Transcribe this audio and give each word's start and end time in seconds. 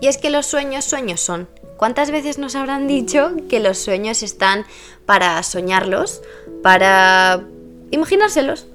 Y 0.00 0.08
es 0.08 0.18
que 0.18 0.30
los 0.30 0.46
sueños 0.46 0.84
sueños 0.84 1.20
son. 1.20 1.48
¿Cuántas 1.76 2.10
veces 2.10 2.38
nos 2.38 2.56
habrán 2.56 2.86
dicho 2.86 3.32
que 3.48 3.60
los 3.60 3.78
sueños 3.78 4.22
están 4.22 4.66
para 5.06 5.42
soñarlos, 5.42 6.22
para 6.62 7.42
imaginárselos? 7.90 8.66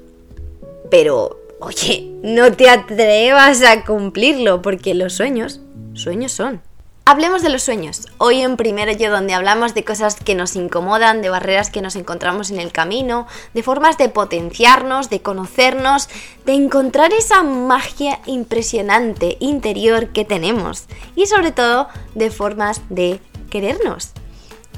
Pero, 0.89 1.39
oye, 1.59 2.11
no 2.23 2.51
te 2.51 2.69
atrevas 2.69 3.61
a 3.63 3.85
cumplirlo 3.85 4.61
porque 4.61 4.95
los 4.95 5.13
sueños, 5.13 5.61
sueños 5.93 6.31
son. 6.31 6.61
Hablemos 7.07 7.43
de 7.43 7.49
los 7.49 7.61
sueños. 7.61 8.07
Hoy 8.17 8.41
en 8.41 8.57
Primero 8.57 8.91
Yo 8.91 9.11
donde 9.11 9.35
hablamos 9.35 9.75
de 9.75 9.83
cosas 9.83 10.15
que 10.15 10.33
nos 10.33 10.55
incomodan, 10.55 11.21
de 11.21 11.29
barreras 11.29 11.69
que 11.69 11.83
nos 11.83 11.95
encontramos 11.95 12.49
en 12.49 12.59
el 12.59 12.71
camino, 12.71 13.27
de 13.53 13.61
formas 13.61 13.99
de 13.99 14.09
potenciarnos, 14.09 15.11
de 15.11 15.21
conocernos, 15.21 16.09
de 16.47 16.53
encontrar 16.53 17.13
esa 17.13 17.43
magia 17.43 18.21
impresionante 18.25 19.37
interior 19.39 20.07
que 20.13 20.25
tenemos 20.25 20.85
y 21.15 21.27
sobre 21.27 21.51
todo 21.51 21.89
de 22.15 22.31
formas 22.31 22.81
de 22.89 23.19
querernos. 23.51 24.09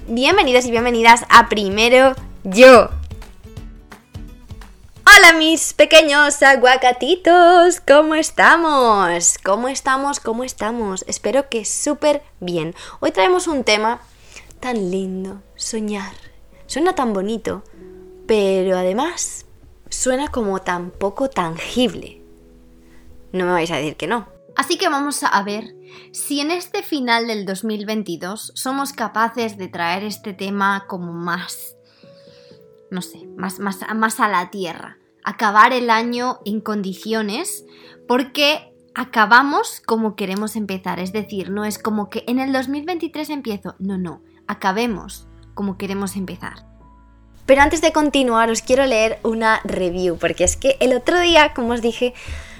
Bienvenidos 0.09 0.65
y 0.65 0.71
bienvenidas 0.71 1.23
a 1.29 1.47
Primero 1.47 2.13
Yo. 2.43 2.89
Hola 5.27 5.39
mis 5.39 5.73
pequeños 5.73 6.41
aguacatitos, 6.41 7.81
¿cómo 7.85 8.15
estamos? 8.15 9.37
¿Cómo 9.43 9.67
estamos? 9.67 10.21
¿Cómo 10.21 10.45
estamos? 10.45 11.03
Espero 11.05 11.49
que 11.49 11.65
súper 11.65 12.23
bien. 12.39 12.73
Hoy 13.01 13.11
traemos 13.11 13.47
un 13.47 13.65
tema 13.65 13.99
tan 14.61 14.89
lindo, 14.89 15.41
soñar. 15.57 16.13
Suena 16.65 16.95
tan 16.95 17.11
bonito, 17.11 17.61
pero 18.25 18.77
además 18.77 19.45
suena 19.89 20.29
como 20.29 20.61
tan 20.61 20.91
poco 20.91 21.29
tangible. 21.29 22.21
No 23.33 23.43
me 23.43 23.51
vais 23.51 23.71
a 23.71 23.75
decir 23.75 23.97
que 23.97 24.07
no. 24.07 24.29
Así 24.55 24.77
que 24.77 24.87
vamos 24.87 25.23
a 25.23 25.43
ver 25.43 25.75
si 26.13 26.39
en 26.39 26.51
este 26.51 26.83
final 26.83 27.27
del 27.27 27.45
2022 27.45 28.53
somos 28.55 28.93
capaces 28.93 29.57
de 29.57 29.67
traer 29.67 30.05
este 30.05 30.31
tema 30.31 30.85
como 30.87 31.11
más 31.11 31.73
no 32.89 33.01
sé, 33.01 33.27
más, 33.35 33.59
más, 33.59 33.79
más 33.93 34.21
a 34.21 34.29
la 34.29 34.49
tierra. 34.49 34.97
Acabar 35.27 35.73
el 35.73 35.89
año 35.89 36.39
en 36.45 36.61
condiciones 36.61 37.65
porque 38.07 38.73
acabamos 38.95 39.81
como 39.85 40.15
queremos 40.15 40.55
empezar. 40.55 41.01
Es 41.01 41.11
decir, 41.11 41.49
no 41.49 41.65
es 41.65 41.77
como 41.79 42.09
que 42.09 42.23
en 42.27 42.39
el 42.39 42.53
2023 42.53 43.29
empiezo. 43.31 43.75
No, 43.77 43.97
no, 43.97 44.21
acabemos 44.47 45.27
como 45.53 45.77
queremos 45.77 46.15
empezar. 46.15 46.65
Pero 47.45 47.61
antes 47.61 47.81
de 47.81 47.91
continuar 47.91 48.49
os 48.49 48.61
quiero 48.61 48.85
leer 48.85 49.19
una 49.23 49.59
review, 49.65 50.17
porque 50.17 50.45
es 50.45 50.55
que 50.55 50.77
el 50.79 50.95
otro 50.95 51.19
día, 51.19 51.53
como 51.53 51.73
os 51.73 51.81
dije, 51.81 52.13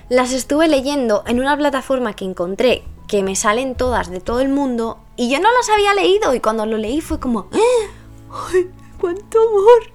las 0.09 0.33
estuve 0.33 0.67
leyendo 0.67 1.23
en 1.25 1.39
una 1.39 1.55
plataforma 1.55 2.17
que 2.17 2.25
encontré 2.25 2.83
que 3.07 3.23
me 3.23 3.37
salen 3.37 3.75
todas 3.75 4.09
de 4.09 4.19
todo 4.19 4.41
el 4.41 4.49
mundo 4.49 4.99
y 5.15 5.29
yo 5.29 5.39
no 5.39 5.49
las 5.53 5.69
había 5.69 5.93
leído 5.93 6.35
y 6.35 6.41
cuando 6.41 6.65
lo 6.65 6.77
leí 6.77 6.99
fue 6.99 7.21
como 7.21 7.47
¡Ah! 7.53 8.49
¡Ay, 8.51 8.69
cuánto 8.99 9.39
amor! 9.39 9.93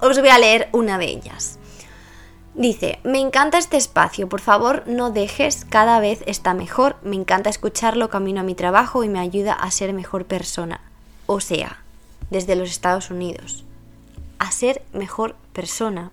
Os 0.00 0.18
voy 0.18 0.30
a 0.30 0.38
leer 0.38 0.68
una 0.72 0.98
de 0.98 1.06
ellas. 1.06 1.59
Dice, 2.60 2.98
me 3.04 3.20
encanta 3.20 3.56
este 3.56 3.78
espacio, 3.78 4.28
por 4.28 4.42
favor 4.42 4.82
no 4.86 5.10
dejes, 5.10 5.64
cada 5.64 5.98
vez 5.98 6.22
está 6.26 6.52
mejor, 6.52 6.96
me 7.02 7.16
encanta 7.16 7.48
escucharlo 7.48 8.10
camino 8.10 8.40
a 8.40 8.44
mi 8.44 8.54
trabajo 8.54 9.02
y 9.02 9.08
me 9.08 9.18
ayuda 9.18 9.54
a 9.54 9.70
ser 9.70 9.94
mejor 9.94 10.26
persona. 10.26 10.82
O 11.24 11.40
sea, 11.40 11.82
desde 12.28 12.56
los 12.56 12.68
Estados 12.68 13.10
Unidos. 13.10 13.64
A 14.38 14.50
ser 14.50 14.82
mejor 14.92 15.36
persona. 15.54 16.12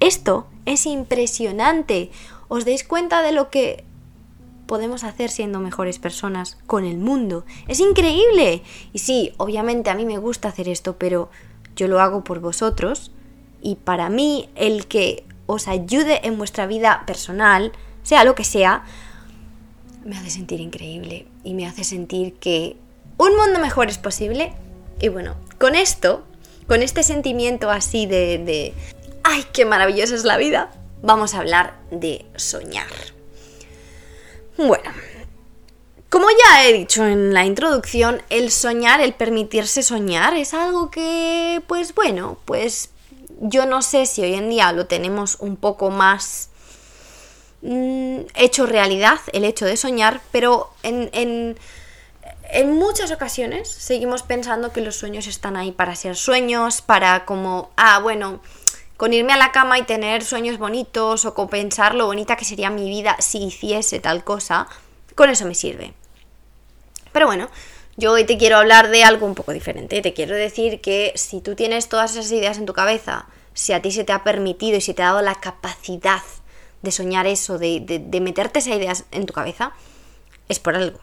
Esto 0.00 0.46
es 0.64 0.86
impresionante. 0.86 2.10
¿Os 2.48 2.64
dais 2.64 2.82
cuenta 2.82 3.20
de 3.20 3.32
lo 3.32 3.50
que 3.50 3.84
podemos 4.66 5.04
hacer 5.04 5.28
siendo 5.28 5.60
mejores 5.60 5.98
personas 5.98 6.56
con 6.66 6.86
el 6.86 6.96
mundo? 6.96 7.44
Es 7.68 7.80
increíble. 7.80 8.62
Y 8.94 9.00
sí, 9.00 9.34
obviamente 9.36 9.90
a 9.90 9.94
mí 9.94 10.06
me 10.06 10.16
gusta 10.16 10.48
hacer 10.48 10.66
esto, 10.66 10.96
pero 10.96 11.28
yo 11.76 11.88
lo 11.88 12.00
hago 12.00 12.24
por 12.24 12.40
vosotros 12.40 13.10
y 13.60 13.74
para 13.74 14.08
mí 14.08 14.48
el 14.54 14.86
que 14.86 15.26
os 15.46 15.68
ayude 15.68 16.26
en 16.26 16.38
vuestra 16.38 16.66
vida 16.66 17.04
personal, 17.06 17.72
sea 18.02 18.24
lo 18.24 18.34
que 18.34 18.44
sea, 18.44 18.84
me 20.04 20.16
hace 20.16 20.30
sentir 20.30 20.60
increíble 20.60 21.26
y 21.42 21.54
me 21.54 21.66
hace 21.66 21.84
sentir 21.84 22.34
que 22.34 22.76
un 23.16 23.36
mundo 23.36 23.58
mejor 23.58 23.88
es 23.88 23.98
posible. 23.98 24.52
Y 25.00 25.08
bueno, 25.08 25.34
con 25.58 25.74
esto, 25.74 26.24
con 26.66 26.82
este 26.82 27.02
sentimiento 27.02 27.70
así 27.70 28.06
de, 28.06 28.38
de 28.38 28.74
¡ay, 29.22 29.44
qué 29.52 29.64
maravillosa 29.64 30.14
es 30.14 30.24
la 30.24 30.36
vida! 30.36 30.70
Vamos 31.02 31.34
a 31.34 31.38
hablar 31.38 31.78
de 31.90 32.24
soñar. 32.36 32.86
Bueno, 34.56 34.90
como 36.08 36.26
ya 36.30 36.64
he 36.64 36.72
dicho 36.72 37.04
en 37.04 37.34
la 37.34 37.44
introducción, 37.44 38.22
el 38.30 38.52
soñar, 38.52 39.00
el 39.00 39.14
permitirse 39.14 39.82
soñar, 39.82 40.34
es 40.36 40.54
algo 40.54 40.90
que, 40.90 41.60
pues 41.66 41.94
bueno, 41.94 42.38
pues 42.44 42.90
yo 43.46 43.66
no 43.66 43.82
sé 43.82 44.06
si 44.06 44.22
hoy 44.22 44.34
en 44.34 44.48
día 44.48 44.72
lo 44.72 44.86
tenemos 44.86 45.36
un 45.38 45.56
poco 45.56 45.90
más 45.90 46.48
mm, 47.60 48.20
hecho 48.34 48.64
realidad, 48.64 49.18
el 49.34 49.44
hecho 49.44 49.66
de 49.66 49.76
soñar, 49.76 50.22
pero 50.32 50.70
en, 50.82 51.10
en, 51.12 51.58
en 52.50 52.72
muchas 52.72 53.10
ocasiones 53.10 53.68
seguimos 53.68 54.22
pensando 54.22 54.72
que 54.72 54.80
los 54.80 54.96
sueños 54.96 55.26
están 55.26 55.58
ahí 55.58 55.72
para 55.72 55.94
ser 55.94 56.16
sueños, 56.16 56.80
para 56.80 57.26
como, 57.26 57.70
ah, 57.76 57.98
bueno, 57.98 58.40
con 58.96 59.12
irme 59.12 59.34
a 59.34 59.36
la 59.36 59.52
cama 59.52 59.78
y 59.78 59.82
tener 59.82 60.24
sueños 60.24 60.56
bonitos 60.56 61.26
o 61.26 61.34
con 61.34 61.48
pensar 61.48 61.94
lo 61.94 62.06
bonita 62.06 62.36
que 62.36 62.46
sería 62.46 62.70
mi 62.70 62.88
vida 62.88 63.16
si 63.18 63.44
hiciese 63.44 64.00
tal 64.00 64.24
cosa, 64.24 64.68
con 65.14 65.28
eso 65.28 65.44
me 65.44 65.54
sirve. 65.54 65.92
Pero 67.12 67.26
bueno, 67.26 67.50
yo 67.96 68.12
hoy 68.12 68.24
te 68.24 68.36
quiero 68.36 68.56
hablar 68.56 68.90
de 68.90 69.04
algo 69.04 69.26
un 69.26 69.34
poco 69.34 69.52
diferente. 69.52 70.02
Te 70.02 70.14
quiero 70.14 70.34
decir 70.34 70.80
que 70.80 71.12
si 71.14 71.40
tú 71.40 71.54
tienes 71.54 71.88
todas 71.88 72.16
esas 72.16 72.30
ideas 72.32 72.58
en 72.58 72.66
tu 72.66 72.72
cabeza, 72.72 73.26
si 73.52 73.72
a 73.72 73.80
ti 73.80 73.92
se 73.92 74.04
te 74.04 74.12
ha 74.12 74.24
permitido 74.24 74.76
y 74.76 74.80
se 74.80 74.94
te 74.94 75.02
ha 75.02 75.06
dado 75.06 75.22
la 75.22 75.36
capacidad 75.36 76.22
de 76.82 76.90
soñar 76.90 77.26
eso, 77.26 77.58
de, 77.58 77.80
de, 77.80 78.20
meterte 78.20 78.58
esas 78.58 78.76
ideas 78.76 79.04
en 79.12 79.26
tu 79.26 79.32
cabeza, 79.32 79.72
es 80.48 80.58
por 80.58 80.74
algo. 80.74 80.98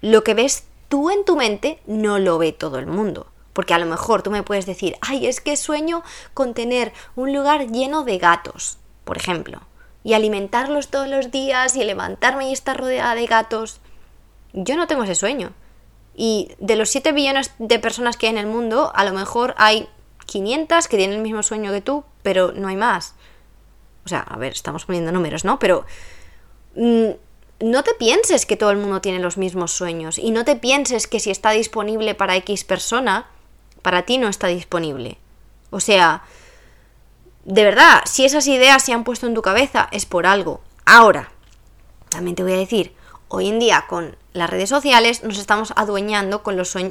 Lo 0.00 0.22
que 0.22 0.34
ves 0.34 0.64
tú 0.88 1.10
en 1.10 1.24
tu 1.24 1.36
mente 1.36 1.80
no 1.86 2.18
lo 2.18 2.38
ve 2.38 2.52
todo 2.52 2.78
el 2.78 2.86
mundo. 2.86 3.26
Porque 3.52 3.74
a 3.74 3.78
lo 3.78 3.86
mejor 3.86 4.22
tú 4.22 4.30
me 4.30 4.42
puedes 4.42 4.64
decir, 4.64 4.96
ay, 5.02 5.26
es 5.26 5.40
que 5.40 5.56
sueño 5.56 6.02
con 6.32 6.54
tener 6.54 6.92
un 7.16 7.34
lugar 7.34 7.70
lleno 7.70 8.02
de 8.04 8.16
gatos, 8.16 8.78
por 9.04 9.18
ejemplo, 9.18 9.60
y 10.04 10.14
alimentarlos 10.14 10.88
todos 10.88 11.08
los 11.08 11.30
días 11.30 11.76
y 11.76 11.84
levantarme 11.84 12.48
y 12.48 12.52
estar 12.52 12.78
rodeada 12.78 13.14
de 13.14 13.26
gatos. 13.26 13.80
Yo 14.54 14.76
no 14.76 14.86
tengo 14.86 15.02
ese 15.02 15.14
sueño. 15.14 15.52
Y 16.14 16.52
de 16.58 16.76
los 16.76 16.90
7 16.90 17.12
billones 17.12 17.52
de 17.58 17.78
personas 17.78 18.16
que 18.16 18.26
hay 18.26 18.32
en 18.32 18.38
el 18.38 18.46
mundo, 18.46 18.92
a 18.94 19.04
lo 19.04 19.12
mejor 19.12 19.54
hay 19.56 19.88
500 20.26 20.88
que 20.88 20.96
tienen 20.96 21.16
el 21.16 21.22
mismo 21.22 21.42
sueño 21.42 21.72
que 21.72 21.80
tú, 21.80 22.04
pero 22.22 22.52
no 22.52 22.68
hay 22.68 22.76
más. 22.76 23.14
O 24.04 24.08
sea, 24.08 24.20
a 24.20 24.36
ver, 24.36 24.52
estamos 24.52 24.84
poniendo 24.84 25.12
números, 25.12 25.44
¿no? 25.44 25.58
Pero 25.58 25.84
mm, 26.74 27.10
no 27.60 27.84
te 27.84 27.94
pienses 27.94 28.46
que 28.46 28.56
todo 28.56 28.70
el 28.70 28.78
mundo 28.78 29.00
tiene 29.00 29.20
los 29.20 29.38
mismos 29.38 29.72
sueños 29.72 30.18
y 30.18 30.32
no 30.32 30.44
te 30.44 30.56
pienses 30.56 31.06
que 31.06 31.20
si 31.20 31.30
está 31.30 31.50
disponible 31.52 32.14
para 32.14 32.36
X 32.36 32.64
persona, 32.64 33.26
para 33.82 34.02
ti 34.02 34.18
no 34.18 34.28
está 34.28 34.48
disponible. 34.48 35.18
O 35.70 35.80
sea, 35.80 36.24
de 37.44 37.64
verdad, 37.64 38.02
si 38.04 38.24
esas 38.24 38.46
ideas 38.46 38.82
se 38.82 38.92
han 38.92 39.04
puesto 39.04 39.26
en 39.26 39.34
tu 39.34 39.42
cabeza 39.42 39.88
es 39.92 40.06
por 40.06 40.26
algo. 40.26 40.60
Ahora, 40.84 41.30
también 42.08 42.34
te 42.34 42.42
voy 42.42 42.52
a 42.52 42.56
decir, 42.56 42.94
hoy 43.34 43.48
en 43.48 43.58
día 43.58 43.86
con 43.88 44.16
las 44.34 44.50
redes 44.50 44.68
sociales 44.68 45.24
nos 45.24 45.38
estamos 45.38 45.72
adueñando 45.74 46.42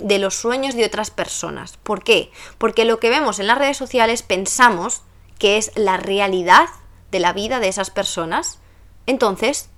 de 0.02 0.20
los 0.20 0.36
sueños 0.36 0.76
de 0.76 0.86
otras 0.86 1.12
personas. 1.12 1.78
¿Por 1.84 2.04
qué? 2.04 2.32
Porque 2.58 2.84
lo 2.84 3.00
que 3.00 3.12
vemos 3.12 3.40
en 3.40 3.46
las 3.46 3.60
redes 3.60 3.78
sociales 3.78 4.24
pensamos 4.24 5.04
que 5.38 5.58
es 5.58 5.72
la 5.76 5.98
realidad 5.98 6.68
de 7.12 7.20
la 7.20 7.32
vida 7.32 7.60
de 7.60 7.68
esas 7.68 7.92
personas. 7.92 8.58
Entonces, 9.06 9.70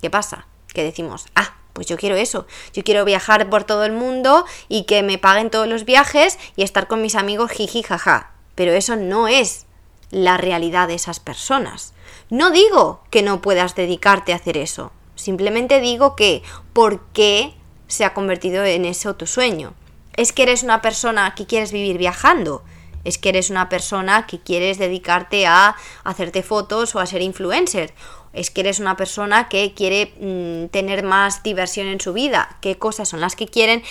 ¿qué 0.00 0.08
pasa? 0.08 0.46
Que 0.72 0.82
decimos, 0.82 1.26
ah, 1.34 1.54
pues 1.74 1.86
yo 1.86 1.98
quiero 1.98 2.16
eso. 2.16 2.46
Yo 2.72 2.82
quiero 2.82 3.04
viajar 3.04 3.50
por 3.50 3.64
todo 3.64 3.84
el 3.84 3.92
mundo 3.92 4.46
y 4.68 4.84
que 4.84 5.02
me 5.02 5.18
paguen 5.18 5.50
todos 5.50 5.68
los 5.68 5.84
viajes 5.84 6.38
y 6.56 6.62
estar 6.62 6.88
con 6.88 7.02
mis 7.02 7.14
amigos 7.14 7.50
jiji 7.50 7.82
jaja. 7.82 8.32
Pero 8.54 8.72
eso 8.72 8.96
no 8.96 9.28
es 9.28 9.66
la 10.10 10.38
realidad 10.38 10.88
de 10.88 10.94
esas 10.94 11.20
personas. 11.20 11.92
No 12.30 12.50
digo 12.50 13.02
que 13.10 13.22
no 13.22 13.42
puedas 13.42 13.74
dedicarte 13.74 14.32
a 14.32 14.36
hacer 14.36 14.56
eso. 14.56 14.92
Simplemente 15.16 15.80
digo 15.80 16.14
que, 16.14 16.42
¿por 16.72 17.00
qué 17.08 17.54
se 17.88 18.04
ha 18.04 18.14
convertido 18.14 18.64
en 18.64 18.84
eso 18.84 19.16
tu 19.16 19.26
sueño? 19.26 19.74
¿Es 20.14 20.32
que 20.32 20.44
eres 20.44 20.62
una 20.62 20.80
persona 20.80 21.34
que 21.34 21.46
quieres 21.46 21.72
vivir 21.72 21.98
viajando? 21.98 22.62
¿Es 23.04 23.18
que 23.18 23.28
eres 23.30 23.50
una 23.50 23.68
persona 23.68 24.26
que 24.26 24.40
quieres 24.40 24.78
dedicarte 24.78 25.46
a 25.46 25.76
hacerte 26.04 26.42
fotos 26.42 26.94
o 26.94 27.00
a 27.00 27.06
ser 27.06 27.22
influencer? 27.22 27.94
¿Es 28.32 28.50
que 28.50 28.60
eres 28.60 28.80
una 28.80 28.96
persona 28.96 29.48
que 29.48 29.74
quiere 29.74 30.12
mm, 30.20 30.68
tener 30.70 31.02
más 31.02 31.42
diversión 31.42 31.86
en 31.86 32.00
su 32.00 32.12
vida? 32.12 32.58
¿Qué 32.60 32.78
cosas 32.78 33.08
son 33.08 33.20
las 33.20 33.36
que 33.36 33.46
quieren, 33.46 33.82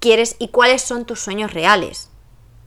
quieres 0.00 0.36
y 0.38 0.48
cuáles 0.48 0.82
son 0.82 1.04
tus 1.04 1.20
sueños 1.20 1.52
reales? 1.52 2.10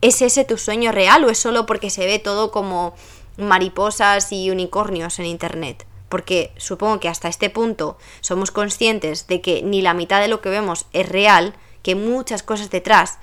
¿Es 0.01 0.21
ese 0.21 0.45
tu 0.45 0.57
sueño 0.57 0.91
real 0.91 1.23
o 1.23 1.29
es 1.29 1.39
solo 1.39 1.65
porque 1.65 1.89
se 1.89 2.05
ve 2.05 2.19
todo 2.19 2.51
como 2.51 2.93
mariposas 3.37 4.31
y 4.31 4.51
unicornios 4.51 5.19
en 5.19 5.25
internet? 5.25 5.87
Porque 6.09 6.51
supongo 6.57 6.99
que 6.99 7.09
hasta 7.09 7.27
este 7.27 7.49
punto 7.49 7.97
somos 8.21 8.51
conscientes 8.51 9.27
de 9.27 9.41
que 9.41 9.61
ni 9.61 9.81
la 9.81 9.93
mitad 9.93 10.21
de 10.21 10.27
lo 10.27 10.41
que 10.41 10.49
vemos 10.49 10.85
es 10.93 11.07
real, 11.07 11.53
que 11.83 11.95
muchas 11.95 12.43
cosas 12.43 12.69
detrás 12.69 13.19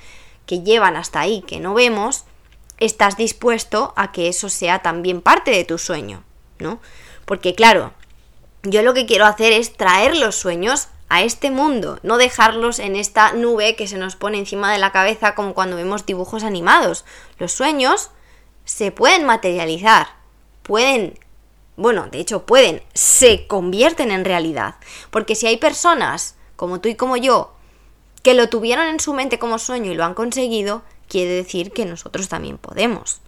que 0.46 0.62
llevan 0.62 0.96
hasta 0.96 1.20
ahí 1.20 1.42
que 1.42 1.60
no 1.60 1.75
vemos, 1.75 2.25
estás 2.78 3.16
dispuesto 3.16 3.92
a 3.96 4.12
que 4.12 4.28
eso 4.28 4.48
sea 4.48 4.81
también 4.81 5.20
parte 5.20 5.50
de 5.50 5.64
tu 5.64 5.78
sueño, 5.78 6.22
¿no? 6.58 6.81
Porque 7.25 7.54
claro, 7.54 7.92
yo 8.62 8.82
lo 8.82 8.94
que 8.94 9.06
quiero 9.06 9.26
hacer 9.26 9.52
es 9.52 9.76
traer 9.76 10.16
los 10.16 10.34
sueños 10.34 10.88
a 11.08 11.22
este 11.22 11.50
mundo, 11.50 11.98
no 12.02 12.16
dejarlos 12.16 12.78
en 12.78 12.96
esta 12.96 13.32
nube 13.32 13.76
que 13.76 13.87
se 13.87 13.98
nos 13.98 14.16
pone 14.16 14.38
encima 14.38 14.72
de 14.72 14.78
la 14.78 14.90
cabeza 14.90 15.34
como 15.34 15.54
cuando 15.54 15.76
vemos 15.76 16.06
dibujos 16.06 16.44
animados. 16.44 17.04
Los 17.38 17.52
sueños 17.52 18.10
se 18.64 18.90
pueden 18.90 19.25
materializar, 19.25 20.08
pueden, 20.62 21.19
bueno, 21.76 22.09
de 22.11 22.21
hecho 22.21 22.47
pueden, 22.47 22.82
se 22.94 23.47
convierten 23.47 24.11
en 24.11 24.25
realidad. 24.25 24.76
Porque 25.11 25.35
si 25.35 25.47
hay 25.47 25.56
personas 25.56 26.37
como 26.56 26.81
tú 26.81 26.88
y 26.88 26.94
como 26.94 27.17
yo 27.17 27.55
que 28.23 28.35
lo 28.35 28.49
tuvieron 28.49 28.87
en 28.87 29.00
su 29.00 29.12
mente 29.12 29.38
como 29.38 29.59
sueño 29.59 29.93
y 29.93 29.94
lo 29.94 30.05
han 30.05 30.15
conseguido, 30.15 30.82
quiere 31.09 31.31
decir 31.31 31.73
que 31.73 31.85
nosotros 31.85 32.29
también 32.29 32.56
podemos. 32.56 33.21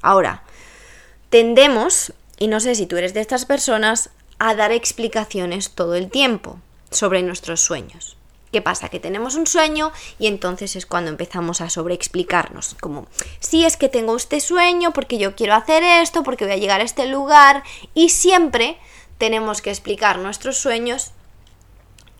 Ahora, 0.00 0.44
tendemos, 1.28 2.14
y 2.38 2.48
no 2.48 2.58
sé 2.58 2.74
si 2.74 2.86
tú 2.86 2.96
eres 2.96 3.12
de 3.12 3.20
estas 3.20 3.44
personas, 3.44 4.10
a 4.38 4.54
dar 4.54 4.72
explicaciones 4.72 5.72
todo 5.72 5.94
el 5.94 6.10
tiempo 6.10 6.58
sobre 6.90 7.22
nuestros 7.22 7.60
sueños. 7.60 8.16
¿Qué 8.52 8.60
pasa? 8.60 8.88
Que 8.88 8.98
tenemos 8.98 9.36
un 9.36 9.46
sueño 9.46 9.92
y 10.18 10.26
entonces 10.26 10.74
es 10.74 10.84
cuando 10.84 11.10
empezamos 11.10 11.60
a 11.60 11.70
sobreexplicarnos, 11.70 12.76
como, 12.80 13.06
si 13.38 13.64
es 13.64 13.76
que 13.76 13.88
tengo 13.88 14.16
este 14.16 14.40
sueño 14.40 14.92
porque 14.92 15.18
yo 15.18 15.36
quiero 15.36 15.54
hacer 15.54 15.84
esto, 15.84 16.24
porque 16.24 16.44
voy 16.44 16.54
a 16.54 16.58
llegar 16.58 16.80
a 16.80 16.84
este 16.84 17.06
lugar, 17.06 17.62
y 17.94 18.08
siempre 18.08 18.76
tenemos 19.18 19.62
que 19.62 19.70
explicar 19.70 20.18
nuestros 20.18 20.56
sueños 20.56 21.12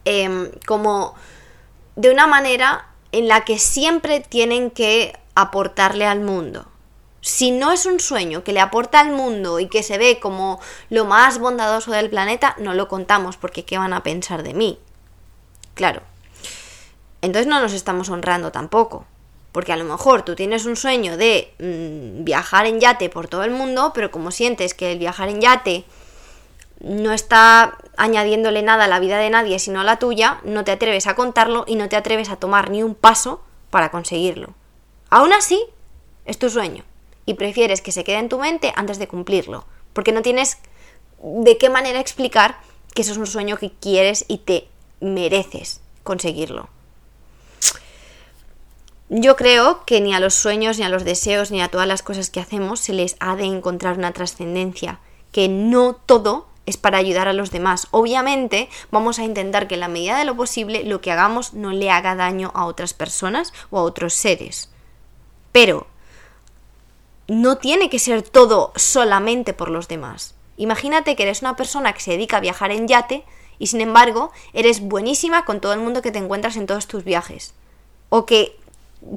em, 0.05 0.53
como 0.67 1.15
de 1.97 2.11
una 2.11 2.29
manera 2.29 2.87
en 3.11 3.26
la 3.26 3.44
que 3.44 3.59
siempre 3.59 4.21
tienen 4.21 4.71
que 4.71 5.19
aportarle 5.35 6.06
al 6.06 6.21
mundo. 6.21 6.67
Si 7.23 7.50
no 7.50 7.73
es 7.73 7.87
un 7.87 7.99
sueño 7.99 8.44
que 8.44 8.53
le 8.53 8.61
aporta 8.61 9.00
al 9.00 9.11
mundo 9.11 9.59
y 9.59 9.69
que 9.69 9.83
se 9.83 9.99
ve 9.99 10.21
como 10.21 10.61
lo 10.91 11.05
más 11.05 11.38
bondadoso 11.38 11.91
del 11.91 12.09
planeta, 12.09 12.55
no 12.59 12.73
lo 12.73 12.87
contamos 12.87 13.37
porque 13.37 13.65
¿qué 13.65 13.79
van 13.79 13.93
a 13.93 14.03
pensar 14.03 14.43
de 14.43 14.55
mí? 14.55 14.79
Claro, 15.75 16.03
entonces 17.23 17.47
no 17.47 17.61
nos 17.61 17.73
estamos 17.73 18.09
honrando 18.09 18.53
tampoco. 18.53 19.05
Porque 19.53 19.73
a 19.73 19.77
lo 19.77 19.85
mejor 19.85 20.23
tú 20.23 20.37
tienes 20.37 20.65
un 20.65 20.77
sueño 20.77 21.17
de 21.17 21.53
mm, 21.59 22.25
viajar 22.25 22.67
en 22.67 22.79
yate 22.79 23.09
por 23.09 23.27
todo 23.27 23.43
el 23.43 23.51
mundo, 23.51 23.93
pero 23.95 24.11
como 24.11 24.31
sientes 24.31 24.75
que 24.75 24.93
el 24.93 24.99
viajar 24.99 25.29
en 25.29 25.41
yate 25.41 25.85
no 26.81 27.13
está 27.13 27.77
añadiéndole 27.97 28.63
nada 28.63 28.85
a 28.85 28.89
la 28.89 29.01
vida 29.01 29.19
de 29.19 29.29
nadie 29.29 29.59
sino 29.59 29.81
a 29.81 29.85
la 29.85 29.99
tuya, 29.99 30.41
no 30.45 30.65
te 30.65 30.73
atreves 30.73 31.07
a 31.07 31.15
contarlo 31.15 31.65
y 31.67 31.77
no 31.77 31.89
te 31.89 31.97
atreves 31.97 32.31
a 32.31 32.37
tomar 32.37 32.71
ni 32.71 32.83
un 32.83 32.95
paso 32.95 33.43
para 33.71 33.91
conseguirlo. 33.91 34.55
Aún 35.11 35.33
así, 35.33 35.63
es 36.25 36.39
tu 36.39 36.49
sueño 36.49 36.85
y 37.27 37.35
prefieres 37.35 37.83
que 37.83 37.93
se 37.93 38.05
quede 38.05 38.19
en 38.19 38.29
tu 38.29 38.39
mente 38.39 38.73
antes 38.77 38.99
de 38.99 39.09
cumplirlo, 39.09 39.65
porque 39.93 40.13
no 40.13 40.23
tienes 40.23 40.59
de 41.23 41.59
qué 41.59 41.69
manera 41.69 42.01
explicar 42.01 42.57
que 42.95 43.03
eso 43.03 43.13
es 43.13 43.19
un 43.19 43.27
sueño 43.27 43.57
que 43.57 43.73
quieres 43.73 44.25
y 44.29 44.39
te 44.39 44.69
mereces 45.01 45.81
conseguirlo. 46.03 46.69
Yo 49.12 49.35
creo 49.35 49.85
que 49.87 50.01
ni 50.01 50.15
a 50.15 50.21
los 50.21 50.35
sueños, 50.35 50.79
ni 50.79 50.85
a 50.85 50.89
los 50.89 51.05
deseos, 51.05 51.51
ni 51.51 51.61
a 51.61 51.67
todas 51.67 51.89
las 51.89 52.05
cosas 52.05 52.31
que 52.31 52.39
hacemos 52.39 52.79
se 52.79 52.93
les 52.93 53.17
ha 53.19 53.35
de 53.35 53.43
encontrar 53.43 53.99
una 53.99 54.12
trascendencia, 54.12 55.01
que 55.33 55.49
no 55.49 55.95
todo 56.07 56.47
es 56.65 56.77
para 56.77 56.99
ayudar 56.99 57.27
a 57.27 57.33
los 57.33 57.51
demás. 57.51 57.89
Obviamente 57.91 58.69
vamos 58.93 59.19
a 59.19 59.25
intentar 59.25 59.67
que 59.67 59.75
en 59.75 59.81
la 59.81 59.89
medida 59.89 60.17
de 60.17 60.25
lo 60.25 60.37
posible 60.37 60.85
lo 60.85 61.01
que 61.01 61.11
hagamos 61.11 61.55
no 61.55 61.73
le 61.73 61.91
haga 61.91 62.15
daño 62.15 62.53
a 62.55 62.67
otras 62.67 62.95
personas 62.95 63.53
o 63.71 63.81
a 63.81 63.83
otros 63.83 64.15
seres. 64.15 64.71
Pero 65.51 65.89
no 67.27 67.59
tiene 67.59 67.91
que 67.91 67.99
ser 67.99 68.23
todo 68.23 68.73
solamente 68.77 69.53
por 69.55 69.71
los 69.71 69.89
demás. 69.89 70.37
Imagínate 70.57 71.17
que 71.17 71.25
eres 71.25 71.43
una 71.43 71.57
persona 71.57 71.95
que 71.95 72.01
se 72.01 72.12
dedica 72.12 72.37
a 72.37 72.41
viajar 72.41 72.71
en 72.71 72.87
yate 72.87 73.25
y 73.59 73.67
sin 73.67 73.81
embargo 73.81 74.31
eres 74.53 74.81
buenísima 74.81 75.45
con 75.45 75.61
todo 75.61 75.73
el 75.73 75.81
mundo 75.81 76.01
que 76.01 76.12
te 76.12 76.19
encuentras 76.19 76.55
en 76.55 76.67
todos 76.67 76.87
tus 76.87 77.03
viajes. 77.03 77.55
O 78.09 78.27
que 78.27 78.60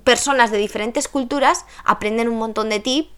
personas 0.03 0.51
de 0.51 0.57
diferentes 0.57 1.07
culturas 1.07 1.65
aprenden 1.83 2.29
un 2.29 2.37
montón 2.37 2.69
de 2.69 2.79
ti 2.79 3.11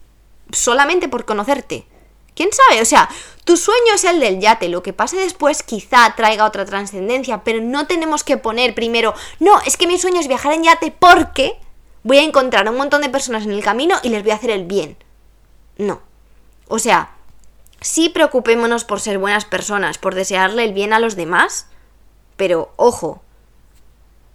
solamente 0.51 1.07
por 1.07 1.25
conocerte. 1.25 1.87
¿Quién 2.35 2.49
sabe? 2.51 2.81
O 2.81 2.85
sea, 2.85 3.09
tu 3.45 3.55
sueño 3.55 3.93
es 3.93 4.03
el 4.03 4.19
del 4.19 4.39
yate, 4.39 4.67
lo 4.67 4.83
que 4.83 4.91
pase 4.91 5.15
después 5.15 5.63
quizá 5.63 6.13
traiga 6.15 6.45
otra 6.45 6.65
trascendencia, 6.65 7.43
pero 7.43 7.61
no 7.61 7.87
tenemos 7.87 8.23
que 8.23 8.37
poner 8.37 8.75
primero, 8.75 9.13
no, 9.39 9.61
es 9.61 9.77
que 9.77 9.87
mi 9.87 9.97
sueño 9.97 10.19
es 10.19 10.27
viajar 10.27 10.51
en 10.53 10.63
yate 10.63 10.91
porque 10.91 11.57
voy 12.03 12.17
a 12.17 12.23
encontrar 12.23 12.67
a 12.67 12.71
un 12.71 12.77
montón 12.77 13.01
de 13.01 13.09
personas 13.09 13.45
en 13.45 13.51
el 13.51 13.63
camino 13.63 13.95
y 14.03 14.09
les 14.09 14.21
voy 14.23 14.31
a 14.31 14.35
hacer 14.35 14.49
el 14.49 14.65
bien. 14.65 14.97
No. 15.77 16.01
O 16.67 16.77
sea, 16.77 17.15
sí 17.79 18.09
preocupémonos 18.09 18.83
por 18.83 18.99
ser 18.99 19.17
buenas 19.17 19.45
personas, 19.45 19.97
por 19.97 20.13
desearle 20.13 20.65
el 20.65 20.73
bien 20.73 20.91
a 20.91 20.99
los 20.99 21.15
demás, 21.15 21.67
pero 22.35 22.73
ojo, 22.75 23.21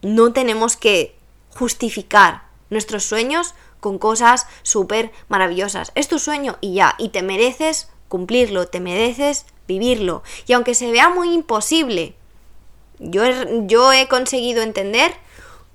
no 0.00 0.32
tenemos 0.32 0.76
que 0.76 1.19
justificar 1.54 2.44
nuestros 2.70 3.04
sueños 3.04 3.54
con 3.80 3.98
cosas 3.98 4.46
súper 4.62 5.12
maravillosas. 5.28 5.92
Es 5.94 6.08
tu 6.08 6.18
sueño 6.18 6.58
y 6.60 6.74
ya, 6.74 6.94
y 6.98 7.08
te 7.08 7.22
mereces 7.22 7.88
cumplirlo, 8.08 8.68
te 8.68 8.80
mereces 8.80 9.46
vivirlo. 9.66 10.22
Y 10.46 10.52
aunque 10.52 10.74
se 10.74 10.90
vea 10.90 11.08
muy 11.08 11.32
imposible, 11.32 12.14
yo 12.98 13.24
he, 13.24 13.66
yo 13.66 13.92
he 13.92 14.08
conseguido 14.08 14.62
entender 14.62 15.12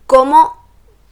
cómo 0.05 0.55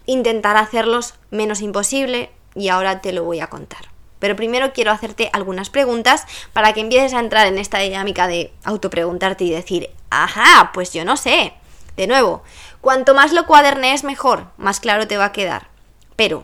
intentar 0.06 0.58
hacerlos 0.58 1.16
menos 1.32 1.62
imposible 1.62 2.30
y 2.56 2.70
ahora 2.70 3.02
te 3.02 3.14
lo 3.14 3.24
voy 3.24 3.40
a 3.40 3.48
contar. 3.48 3.94
Pero 4.20 4.36
primero 4.36 4.72
quiero 4.72 4.92
hacerte 4.92 5.30
algunas 5.34 5.70
preguntas 5.70 6.26
para 6.54 6.74
que 6.74 6.82
empieces 6.82 7.14
a 7.14 7.20
entrar 7.20 7.48
en 7.48 7.58
esta 7.58 7.80
dinámica 7.80 8.28
de 8.28 8.54
autopreguntarte 8.64 9.44
y 9.44 9.50
decir, 9.50 9.90
ajá, 10.10 10.72
pues 10.74 10.94
yo 10.94 11.04
no 11.04 11.18
sé. 11.18 11.54
De 11.98 12.08
nuevo, 12.08 12.42
Cuanto 12.84 13.14
más 13.14 13.32
lo 13.32 13.48
cuadernees 13.48 14.04
mejor, 14.04 14.48
más 14.58 14.82
claro 14.82 15.08
te 15.08 15.16
va 15.16 15.24
a 15.24 15.32
quedar. 15.32 15.70
Pero, 16.18 16.44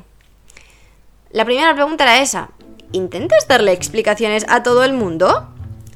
la 1.31 1.43
primera 1.43 1.73
pregunta 1.73 2.05
era 2.05 2.21
esa. 2.21 2.51
¿Intentas 2.93 3.45
darle 3.49 3.73
explicaciones 3.73 4.45
a 4.47 4.63
todo 4.63 4.85
el 4.85 4.93
mundo? 4.93 5.49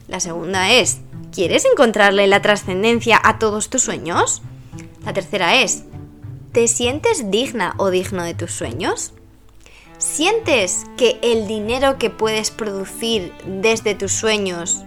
La 0.10 0.20
segunda 0.20 0.70
es, 0.70 1.00
¿quieres 1.32 1.64
encontrarle 1.64 2.28
la 2.28 2.42
trascendencia 2.42 3.22
a 3.24 3.40
todos 3.40 3.70
tus 3.70 3.84
sueños? 3.84 4.42
La 5.06 5.14
tercera 5.14 5.62
es, 5.62 5.86
¿te 6.52 6.68
sientes 6.68 7.32
digna 7.32 7.74
o 7.78 7.90
digno 7.90 8.24
de 8.24 8.34
tus 8.34 8.52
sueños? 8.52 9.14
¿Sientes 9.98 10.84
que 10.98 11.20
el 11.22 11.48
dinero 11.48 11.98
que 11.98 12.10
puedes 12.10 12.52
producir 12.52 13.32
desde 13.46 13.96
tus 13.96 14.12
sueños 14.12 14.84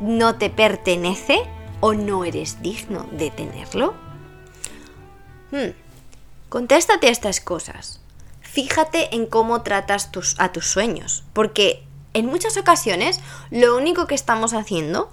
no 0.00 0.34
te 0.34 0.50
pertenece 0.50 1.42
o 1.78 1.94
no 1.94 2.24
eres 2.24 2.60
digno 2.60 3.06
de 3.12 3.30
tenerlo? 3.30 4.05
Hmm. 5.56 5.70
Contéstate 6.50 7.06
a 7.06 7.10
estas 7.10 7.40
cosas. 7.40 8.00
Fíjate 8.42 9.14
en 9.14 9.24
cómo 9.24 9.62
tratas 9.62 10.10
a 10.36 10.52
tus 10.52 10.66
sueños, 10.66 11.24
porque 11.32 11.82
en 12.12 12.26
muchas 12.26 12.58
ocasiones 12.58 13.20
lo 13.50 13.74
único 13.74 14.06
que 14.06 14.14
estamos 14.14 14.52
haciendo 14.52 15.10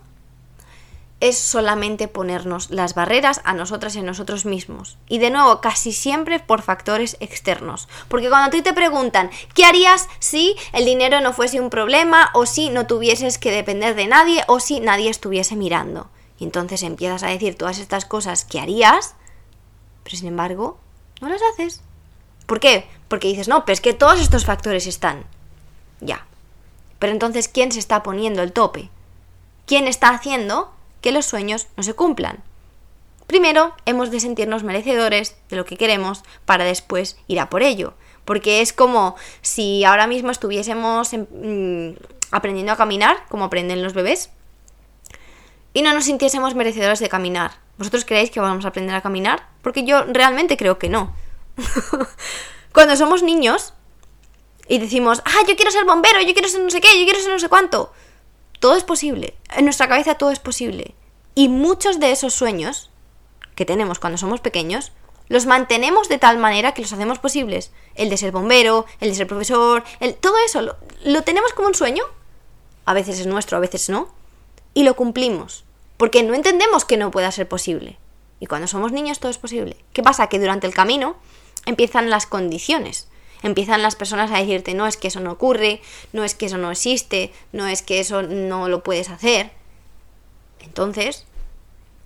es 1.21 1.37
solamente 1.37 2.09
ponernos 2.09 2.71
las 2.71 2.93
barreras 2.93 3.39
a 3.45 3.53
nosotras 3.53 3.95
y 3.95 3.99
a 3.99 4.03
nosotros 4.03 4.43
mismos. 4.43 4.97
Y 5.07 5.19
de 5.19 5.29
nuevo, 5.29 5.61
casi 5.61 5.93
siempre 5.93 6.41
por 6.41 6.61
factores 6.61 7.15
externos. 7.21 7.87
Porque 8.09 8.27
cuando 8.27 8.47
a 8.47 8.51
ti 8.51 8.61
te 8.61 8.73
preguntan, 8.73 9.31
¿qué 9.53 9.63
harías 9.63 10.09
si 10.19 10.57
el 10.73 10.83
dinero 10.83 11.21
no 11.21 11.31
fuese 11.31 11.61
un 11.61 11.69
problema 11.69 12.31
o 12.33 12.45
si 12.45 12.69
no 12.69 12.85
tuvieses 12.85 13.37
que 13.37 13.51
depender 13.51 13.95
de 13.95 14.07
nadie 14.07 14.43
o 14.47 14.59
si 14.59 14.81
nadie 14.81 15.09
estuviese 15.09 15.55
mirando? 15.55 16.09
Y 16.37 16.43
entonces 16.43 16.83
empiezas 16.83 17.23
a 17.23 17.27
decir 17.27 17.55
todas 17.55 17.79
estas 17.79 18.03
cosas 18.03 18.43
que 18.43 18.59
harías 18.59 19.15
pero 20.03 20.17
sin 20.17 20.27
embargo, 20.27 20.77
no 21.21 21.29
las 21.29 21.41
haces. 21.53 21.81
¿Por 22.45 22.59
qué? 22.59 22.87
Porque 23.07 23.27
dices, 23.27 23.47
no, 23.47 23.65
pero 23.65 23.73
es 23.73 23.81
que 23.81 23.93
todos 23.93 24.19
estos 24.19 24.45
factores 24.45 24.87
están. 24.87 25.23
Ya. 26.01 26.25
Pero 26.99 27.13
entonces, 27.13 27.47
¿quién 27.47 27.71
se 27.71 27.79
está 27.79 28.03
poniendo 28.03 28.41
el 28.41 28.53
tope? 28.53 28.89
¿Quién 29.65 29.87
está 29.87 30.09
haciendo 30.09 30.73
que 31.01 31.11
los 31.11 31.25
sueños 31.25 31.67
no 31.77 31.83
se 31.83 31.93
cumplan? 31.93 32.43
Primero, 33.27 33.73
hemos 33.85 34.11
de 34.11 34.19
sentirnos 34.19 34.63
merecedores 34.63 35.35
de 35.49 35.55
lo 35.55 35.65
que 35.65 35.77
queremos 35.77 36.23
para 36.45 36.65
después 36.65 37.17
ir 37.27 37.39
a 37.39 37.49
por 37.49 37.63
ello. 37.63 37.93
Porque 38.25 38.61
es 38.61 38.73
como 38.73 39.15
si 39.41 39.83
ahora 39.83 40.07
mismo 40.07 40.31
estuviésemos 40.31 41.11
mm, 41.13 41.91
aprendiendo 42.31 42.71
a 42.73 42.77
caminar, 42.77 43.25
como 43.29 43.45
aprenden 43.45 43.83
los 43.83 43.93
bebés, 43.93 44.29
y 45.73 45.81
no 45.81 45.93
nos 45.93 46.05
sintiésemos 46.05 46.55
merecedores 46.55 46.99
de 46.99 47.09
caminar. 47.09 47.62
¿Vosotros 47.77 48.05
creéis 48.05 48.29
que 48.29 48.39
vamos 48.39 48.65
a 48.65 48.69
aprender 48.69 48.95
a 48.95 49.01
caminar? 49.01 49.49
Porque 49.61 49.83
yo 49.83 50.03
realmente 50.05 50.57
creo 50.57 50.77
que 50.77 50.89
no. 50.89 51.15
Cuando 52.73 52.95
somos 52.95 53.23
niños 53.23 53.73
y 54.67 54.77
decimos, 54.77 55.21
ah, 55.25 55.43
yo 55.47 55.55
quiero 55.55 55.71
ser 55.71 55.85
bombero, 55.85 56.21
yo 56.21 56.33
quiero 56.33 56.49
ser 56.49 56.61
no 56.61 56.69
sé 56.69 56.81
qué, 56.81 56.99
yo 56.99 57.05
quiero 57.05 57.19
ser 57.19 57.31
no 57.31 57.39
sé 57.39 57.49
cuánto. 57.49 57.91
todo 58.59 58.75
es 58.75 58.83
posible. 58.83 59.35
En 59.55 59.65
nuestra 59.65 59.87
cabeza 59.87 60.15
todo 60.15 60.31
es 60.31 60.39
posible. 60.39 60.95
Y 61.35 61.49
muchos 61.49 61.99
de 61.99 62.11
esos 62.11 62.33
sueños 62.33 62.91
que 63.55 63.65
tenemos 63.65 63.99
cuando 63.99 64.17
somos 64.17 64.39
pequeños, 64.39 64.91
los 65.27 65.45
mantenemos 65.45 66.09
de 66.09 66.17
tal 66.17 66.37
manera 66.37 66.73
que 66.73 66.81
los 66.81 66.93
hacemos 66.93 67.19
posibles. 67.19 67.71
El 67.95 68.09
de 68.09 68.17
ser 68.17 68.31
bombero, 68.31 68.85
el 68.99 69.09
de 69.09 69.15
ser 69.15 69.27
profesor, 69.27 69.83
el, 69.99 70.15
todo 70.15 70.35
eso 70.45 70.61
lo, 70.61 70.77
lo 71.03 71.23
tenemos 71.23 71.53
como 71.53 71.67
un 71.67 71.75
sueño. 71.75 72.03
A 72.85 72.93
veces 72.93 73.19
es 73.19 73.27
nuestro, 73.27 73.57
a 73.57 73.61
veces 73.61 73.89
no. 73.89 74.13
Y 74.73 74.83
lo 74.83 74.95
cumplimos. 74.95 75.65
Porque 76.03 76.21
no 76.21 76.33
entendemos 76.33 76.83
que 76.83 76.97
no 76.97 77.11
pueda 77.11 77.31
ser 77.31 77.47
posible. 77.47 77.97
Y 78.41 78.45
cuando 78.45 78.67
somos 78.67 78.91
niños 78.91 79.21
todo 79.21 79.31
es 79.31 79.37
posible. 79.37 79.77
¿Qué 79.93 80.03
pasa? 80.03 80.27
Que 80.27 80.37
durante 80.37 80.67
el 80.67 80.73
camino 80.73 81.15
empiezan 81.65 82.09
las 82.09 82.25
condiciones. 82.25 83.07
Empiezan 83.41 83.81
las 83.81 83.95
personas 83.95 84.29
a 84.29 84.37
decirte, 84.37 84.73
no 84.73 84.85
es 84.85 84.97
que 84.97 85.07
eso 85.07 85.21
no 85.21 85.31
ocurre, 85.31 85.81
no 86.11 86.25
es 86.25 86.35
que 86.35 86.47
eso 86.47 86.57
no 86.57 86.71
existe, 86.71 87.31
no 87.53 87.67
es 87.67 87.81
que 87.83 88.01
eso 88.01 88.21
no 88.21 88.67
lo 88.67 88.83
puedes 88.83 89.09
hacer. 89.09 89.51
Entonces, 90.59 91.25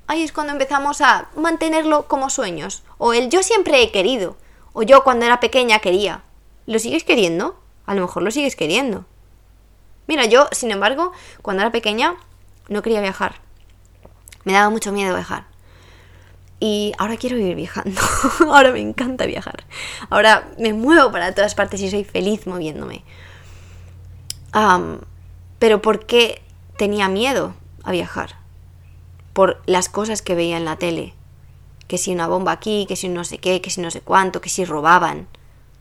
ahí 0.05 0.21
es 0.21 0.31
cuando 0.31 0.53
empezamos 0.53 1.01
a 1.01 1.31
mantenerlo 1.35 2.07
como 2.07 2.29
sueños. 2.29 2.83
O 2.99 3.13
el 3.13 3.31
yo 3.31 3.41
siempre 3.41 3.81
he 3.81 3.91
querido. 3.91 4.37
O 4.73 4.83
yo 4.83 5.03
cuando 5.03 5.25
era 5.25 5.39
pequeña 5.39 5.79
quería. 5.79 6.21
¿Lo 6.67 6.77
sigues 6.77 7.03
queriendo? 7.03 7.59
A 7.87 7.95
lo 7.95 8.01
mejor 8.01 8.21
lo 8.21 8.29
sigues 8.29 8.55
queriendo. 8.55 9.05
Mira, 10.05 10.25
yo, 10.25 10.49
sin 10.51 10.69
embargo, 10.69 11.13
cuando 11.41 11.63
era 11.63 11.71
pequeña 11.71 12.15
no 12.69 12.83
quería 12.83 13.01
viajar. 13.01 13.46
Me 14.47 14.53
daba 14.53 14.69
mucho 14.69 14.93
miedo 14.93 15.13
viajar. 15.13 15.43
Y 16.61 16.93
ahora 16.97 17.17
quiero 17.17 17.35
vivir 17.35 17.57
viajando. 17.57 17.99
ahora 18.49 18.71
me 18.71 18.79
encanta 18.79 19.25
viajar. 19.25 19.65
Ahora 20.09 20.49
me 20.57 20.71
muevo 20.71 21.11
para 21.11 21.35
todas 21.35 21.53
partes 21.53 21.81
y 21.81 21.89
soy 21.91 22.05
feliz 22.05 22.47
moviéndome. 22.47 23.03
pero 25.59 25.81
¿por 25.81 26.05
qué 26.05 26.41
tenía 26.77 27.09
miedo 27.09 27.55
a 27.83 27.91
viajar? 27.91 28.37
Por 29.33 29.61
las 29.65 29.89
cosas 29.89 30.21
que 30.21 30.33
veía 30.33 30.55
en 30.55 30.63
la 30.63 30.77
tele. 30.77 31.13
Que 31.89 31.97
si 31.97 32.13
una 32.13 32.27
bomba 32.27 32.53
aquí, 32.53 32.85
que 32.87 32.95
si 32.95 33.09
no 33.09 33.25
sé 33.25 33.39
qué, 33.39 33.59
que 33.59 33.69
si 33.69 33.81
no 33.81 33.91
sé 33.91 33.99
cuánto, 33.99 34.39
que 34.39 34.47
si 34.47 34.63
robaban. 34.63 35.27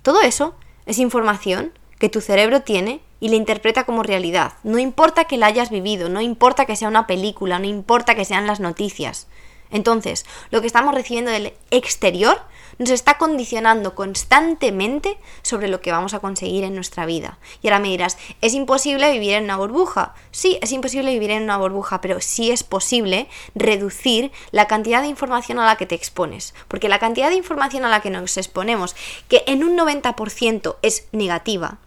Todo 0.02 0.22
eso 0.22 0.56
es 0.86 0.98
información 0.98 1.70
que 2.00 2.08
tu 2.08 2.20
cerebro 2.20 2.62
tiene 2.62 3.00
y 3.20 3.28
la 3.28 3.36
interpreta 3.36 3.84
como 3.84 4.02
realidad. 4.02 4.54
No 4.62 4.78
importa 4.78 5.24
que 5.24 5.36
la 5.36 5.46
hayas 5.46 5.70
vivido, 5.70 6.08
no 6.08 6.20
importa 6.20 6.66
que 6.66 6.76
sea 6.76 6.88
una 6.88 7.06
película, 7.06 7.58
no 7.58 7.66
importa 7.66 8.14
que 8.14 8.24
sean 8.24 8.46
las 8.46 8.60
noticias. 8.60 9.26
Entonces, 9.70 10.24
lo 10.50 10.60
que 10.60 10.66
estamos 10.66 10.94
recibiendo 10.94 11.30
del 11.30 11.52
exterior 11.70 12.40
nos 12.78 12.90
está 12.90 13.18
condicionando 13.18 13.94
constantemente 13.94 15.18
sobre 15.42 15.68
lo 15.68 15.80
que 15.80 15.92
vamos 15.92 16.14
a 16.14 16.20
conseguir 16.20 16.62
en 16.64 16.74
nuestra 16.74 17.06
vida. 17.06 17.38
Y 17.62 17.68
ahora 17.68 17.78
me 17.78 17.88
dirás, 17.88 18.18
¿es 18.42 18.54
imposible 18.54 19.10
vivir 19.12 19.32
en 19.32 19.44
una 19.44 19.56
burbuja? 19.56 20.14
Sí, 20.30 20.58
es 20.62 20.72
imposible 20.72 21.12
vivir 21.12 21.30
en 21.30 21.44
una 21.44 21.56
burbuja, 21.56 22.00
pero 22.00 22.20
sí 22.20 22.50
es 22.50 22.62
posible 22.62 23.28
reducir 23.54 24.30
la 24.50 24.66
cantidad 24.66 25.00
de 25.00 25.08
información 25.08 25.58
a 25.58 25.66
la 25.66 25.76
que 25.76 25.86
te 25.86 25.94
expones. 25.94 26.54
Porque 26.68 26.88
la 26.88 26.98
cantidad 26.98 27.30
de 27.30 27.36
información 27.36 27.84
a 27.84 27.88
la 27.88 28.00
que 28.00 28.10
nos 28.10 28.36
exponemos, 28.36 28.94
que 29.28 29.42
en 29.46 29.64
un 29.64 29.76
90% 29.76 30.76
es 30.82 31.08
negativa, 31.12 31.78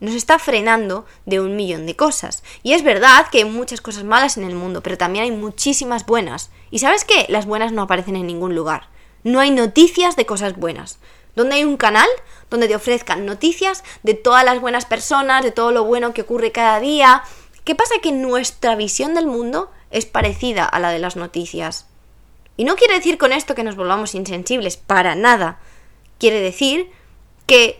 nos 0.00 0.14
está 0.14 0.38
frenando 0.38 1.04
de 1.26 1.40
un 1.40 1.56
millón 1.56 1.86
de 1.86 1.96
cosas. 1.96 2.42
Y 2.62 2.72
es 2.72 2.82
verdad 2.82 3.26
que 3.30 3.38
hay 3.38 3.44
muchas 3.44 3.80
cosas 3.80 4.04
malas 4.04 4.36
en 4.36 4.44
el 4.44 4.54
mundo, 4.54 4.82
pero 4.82 4.98
también 4.98 5.24
hay 5.24 5.30
muchísimas 5.30 6.06
buenas. 6.06 6.50
¿Y 6.70 6.78
sabes 6.78 7.04
qué? 7.04 7.26
Las 7.28 7.46
buenas 7.46 7.72
no 7.72 7.82
aparecen 7.82 8.16
en 8.16 8.26
ningún 8.26 8.54
lugar. 8.54 8.88
No 9.22 9.40
hay 9.40 9.50
noticias 9.50 10.16
de 10.16 10.26
cosas 10.26 10.56
buenas. 10.56 10.98
Donde 11.36 11.56
hay 11.56 11.64
un 11.64 11.76
canal 11.76 12.08
donde 12.48 12.66
te 12.66 12.74
ofrezcan 12.74 13.26
noticias 13.26 13.84
de 14.02 14.14
todas 14.14 14.44
las 14.44 14.60
buenas 14.60 14.84
personas, 14.84 15.44
de 15.44 15.52
todo 15.52 15.70
lo 15.70 15.84
bueno 15.84 16.12
que 16.12 16.22
ocurre 16.22 16.50
cada 16.50 16.80
día. 16.80 17.22
¿Qué 17.64 17.74
pasa? 17.74 17.94
Que 18.02 18.12
nuestra 18.12 18.74
visión 18.74 19.14
del 19.14 19.26
mundo 19.26 19.70
es 19.90 20.06
parecida 20.06 20.64
a 20.64 20.80
la 20.80 20.90
de 20.90 20.98
las 20.98 21.16
noticias. 21.16 21.86
Y 22.56 22.64
no 22.64 22.76
quiere 22.76 22.94
decir 22.94 23.18
con 23.18 23.32
esto 23.32 23.54
que 23.54 23.64
nos 23.64 23.76
volvamos 23.76 24.14
insensibles, 24.14 24.76
para 24.76 25.14
nada. 25.14 25.60
Quiere 26.18 26.40
decir 26.40 26.90
que 27.46 27.79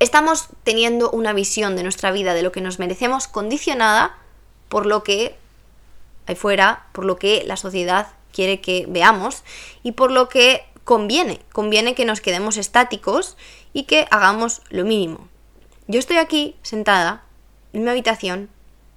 estamos 0.00 0.48
teniendo 0.62 1.10
una 1.10 1.32
visión 1.32 1.76
de 1.76 1.82
nuestra 1.82 2.10
vida, 2.10 2.34
de 2.34 2.42
lo 2.42 2.52
que 2.52 2.60
nos 2.60 2.78
merecemos, 2.78 3.28
condicionada 3.28 4.16
por 4.68 4.86
lo 4.86 5.02
que 5.02 5.36
hay 6.26 6.36
fuera, 6.36 6.86
por 6.92 7.04
lo 7.04 7.16
que 7.16 7.42
la 7.46 7.56
sociedad 7.56 8.08
quiere 8.32 8.60
que 8.60 8.86
veamos 8.88 9.42
y 9.82 9.92
por 9.92 10.10
lo 10.10 10.28
que 10.28 10.64
conviene. 10.84 11.40
Conviene 11.52 11.94
que 11.94 12.04
nos 12.04 12.20
quedemos 12.20 12.56
estáticos 12.56 13.36
y 13.72 13.84
que 13.84 14.06
hagamos 14.10 14.62
lo 14.70 14.84
mínimo. 14.84 15.28
Yo 15.86 15.98
estoy 15.98 16.18
aquí 16.18 16.54
sentada 16.62 17.22
en 17.72 17.84
mi 17.84 17.90
habitación 17.90 18.50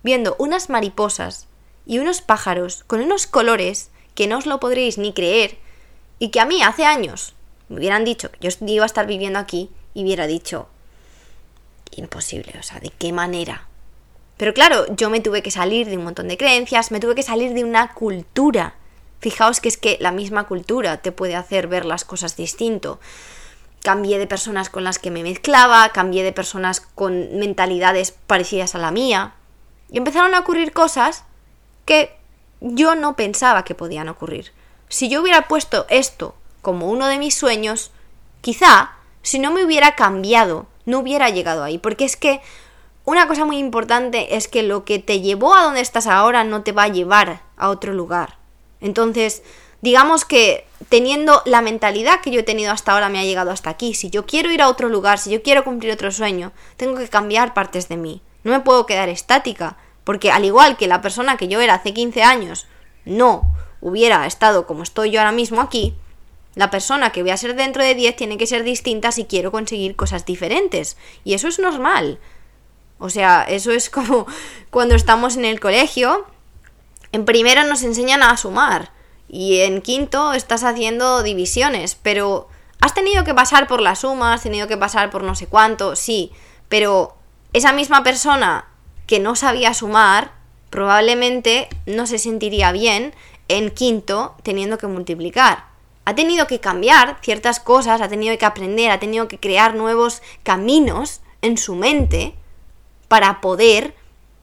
viendo 0.03 0.35
unas 0.39 0.69
mariposas 0.69 1.47
y 1.85 1.99
unos 1.99 2.21
pájaros 2.21 2.83
con 2.85 3.01
unos 3.01 3.27
colores 3.27 3.91
que 4.15 4.27
no 4.27 4.37
os 4.37 4.45
lo 4.45 4.59
podréis 4.59 4.97
ni 4.97 5.13
creer 5.13 5.57
y 6.19 6.29
que 6.29 6.39
a 6.39 6.45
mí 6.45 6.61
hace 6.61 6.85
años 6.85 7.33
me 7.69 7.77
hubieran 7.77 8.03
dicho 8.03 8.29
que 8.31 8.49
yo 8.49 8.55
iba 8.67 8.83
a 8.83 8.85
estar 8.85 9.07
viviendo 9.07 9.39
aquí 9.39 9.69
y 9.93 10.03
hubiera 10.03 10.27
dicho, 10.27 10.67
imposible, 11.91 12.53
o 12.59 12.63
sea, 12.63 12.79
¿de 12.79 12.89
qué 12.89 13.11
manera? 13.13 13.67
Pero 14.37 14.53
claro, 14.53 14.85
yo 14.95 15.09
me 15.09 15.19
tuve 15.19 15.43
que 15.43 15.51
salir 15.51 15.87
de 15.87 15.97
un 15.97 16.03
montón 16.03 16.27
de 16.27 16.37
creencias, 16.37 16.91
me 16.91 16.99
tuve 16.99 17.13
que 17.13 17.21
salir 17.21 17.53
de 17.53 17.63
una 17.63 17.93
cultura. 17.93 18.73
Fijaos 19.19 19.59
que 19.59 19.69
es 19.69 19.77
que 19.77 19.97
la 19.99 20.11
misma 20.11 20.47
cultura 20.47 20.97
te 20.97 21.11
puede 21.11 21.35
hacer 21.35 21.67
ver 21.67 21.85
las 21.85 22.05
cosas 22.05 22.35
distinto. 22.35 22.99
Cambié 23.83 24.17
de 24.17 24.25
personas 24.25 24.69
con 24.71 24.83
las 24.83 24.97
que 24.97 25.11
me 25.11 25.21
mezclaba, 25.21 25.89
cambié 25.89 26.23
de 26.23 26.31
personas 26.31 26.81
con 26.81 27.37
mentalidades 27.37 28.13
parecidas 28.25 28.73
a 28.73 28.79
la 28.79 28.89
mía. 28.89 29.35
Y 29.91 29.99
empezaron 29.99 30.33
a 30.33 30.39
ocurrir 30.39 30.73
cosas 30.73 31.23
que 31.85 32.15
yo 32.61 32.95
no 32.95 33.15
pensaba 33.15 33.63
que 33.63 33.75
podían 33.75 34.09
ocurrir. 34.09 34.53
Si 34.89 35.07
yo 35.07 35.21
hubiera 35.21 35.47
puesto 35.47 35.85
esto 35.89 36.35
como 36.63 36.89
uno 36.89 37.05
de 37.07 37.19
mis 37.19 37.35
sueños, 37.35 37.91
quizá, 38.41 38.93
si 39.21 39.37
no 39.37 39.51
me 39.51 39.63
hubiera 39.63 39.95
cambiado 39.95 40.65
no 40.85 40.99
hubiera 40.99 41.29
llegado 41.29 41.63
ahí. 41.63 41.77
Porque 41.77 42.05
es 42.05 42.15
que 42.15 42.41
una 43.05 43.27
cosa 43.27 43.45
muy 43.45 43.57
importante 43.57 44.35
es 44.35 44.47
que 44.47 44.63
lo 44.63 44.85
que 44.85 44.99
te 44.99 45.21
llevó 45.21 45.55
a 45.55 45.63
donde 45.63 45.81
estás 45.81 46.07
ahora 46.07 46.43
no 46.43 46.61
te 46.63 46.71
va 46.71 46.83
a 46.83 46.87
llevar 46.89 47.41
a 47.57 47.69
otro 47.69 47.93
lugar. 47.93 48.37
Entonces, 48.79 49.43
digamos 49.81 50.25
que 50.25 50.65
teniendo 50.89 51.41
la 51.45 51.61
mentalidad 51.61 52.21
que 52.21 52.31
yo 52.31 52.41
he 52.41 52.43
tenido 52.43 52.71
hasta 52.71 52.93
ahora 52.93 53.09
me 53.09 53.19
ha 53.19 53.23
llegado 53.23 53.51
hasta 53.51 53.69
aquí. 53.69 53.93
Si 53.93 54.09
yo 54.09 54.25
quiero 54.25 54.51
ir 54.51 54.61
a 54.61 54.69
otro 54.69 54.89
lugar, 54.89 55.19
si 55.19 55.31
yo 55.31 55.41
quiero 55.41 55.63
cumplir 55.63 55.91
otro 55.91 56.11
sueño, 56.11 56.51
tengo 56.77 56.97
que 56.97 57.07
cambiar 57.07 57.53
partes 57.53 57.89
de 57.89 57.97
mí. 57.97 58.21
No 58.43 58.51
me 58.51 58.59
puedo 58.59 58.85
quedar 58.85 59.09
estática. 59.09 59.77
Porque 60.03 60.31
al 60.31 60.45
igual 60.45 60.77
que 60.77 60.87
la 60.87 61.01
persona 61.01 61.37
que 61.37 61.47
yo 61.47 61.61
era 61.61 61.75
hace 61.75 61.93
15 61.93 62.23
años 62.23 62.67
no 63.05 63.43
hubiera 63.81 64.25
estado 64.25 64.67
como 64.67 64.83
estoy 64.83 65.11
yo 65.11 65.19
ahora 65.19 65.31
mismo 65.31 65.61
aquí, 65.61 65.95
la 66.55 66.69
persona 66.69 67.11
que 67.11 67.21
voy 67.21 67.31
a 67.31 67.37
ser 67.37 67.55
dentro 67.55 67.83
de 67.83 67.95
10 67.95 68.15
tiene 68.15 68.37
que 68.37 68.47
ser 68.47 68.63
distinta 68.63 69.11
si 69.11 69.25
quiero 69.25 69.51
conseguir 69.51 69.95
cosas 69.95 70.25
diferentes. 70.25 70.97
Y 71.23 71.33
eso 71.33 71.47
es 71.47 71.59
normal. 71.59 72.19
O 72.99 73.09
sea, 73.09 73.43
eso 73.43 73.71
es 73.71 73.89
como 73.89 74.27
cuando 74.69 74.95
estamos 74.95 75.37
en 75.37 75.45
el 75.45 75.59
colegio. 75.59 76.25
En 77.11 77.25
primero 77.25 77.63
nos 77.63 77.83
enseñan 77.83 78.23
a 78.23 78.35
sumar. 78.35 78.91
Y 79.29 79.59
en 79.59 79.81
quinto 79.81 80.33
estás 80.33 80.63
haciendo 80.65 81.23
divisiones. 81.23 81.95
Pero 81.95 82.49
has 82.81 82.93
tenido 82.93 83.23
que 83.23 83.33
pasar 83.33 83.67
por 83.67 83.81
la 83.81 83.95
suma, 83.95 84.33
has 84.33 84.43
tenido 84.43 84.67
que 84.67 84.77
pasar 84.77 85.09
por 85.09 85.23
no 85.23 85.35
sé 85.35 85.47
cuánto, 85.47 85.95
sí. 85.95 86.33
Pero 86.67 87.15
esa 87.53 87.71
misma 87.71 88.03
persona 88.03 88.67
que 89.07 89.19
no 89.19 89.35
sabía 89.35 89.73
sumar 89.73 90.33
probablemente 90.69 91.69
no 91.85 92.07
se 92.07 92.17
sentiría 92.17 92.71
bien 92.73 93.13
en 93.47 93.71
quinto 93.71 94.35
teniendo 94.43 94.77
que 94.77 94.87
multiplicar 94.87 95.70
ha 96.11 96.15
tenido 96.15 96.45
que 96.45 96.59
cambiar 96.59 97.17
ciertas 97.21 97.61
cosas, 97.61 98.01
ha 98.01 98.09
tenido 98.09 98.37
que 98.37 98.45
aprender, 98.45 98.91
ha 98.91 98.99
tenido 98.99 99.29
que 99.29 99.39
crear 99.39 99.75
nuevos 99.75 100.21
caminos 100.43 101.21
en 101.41 101.57
su 101.57 101.75
mente 101.75 102.35
para 103.07 103.39
poder 103.39 103.95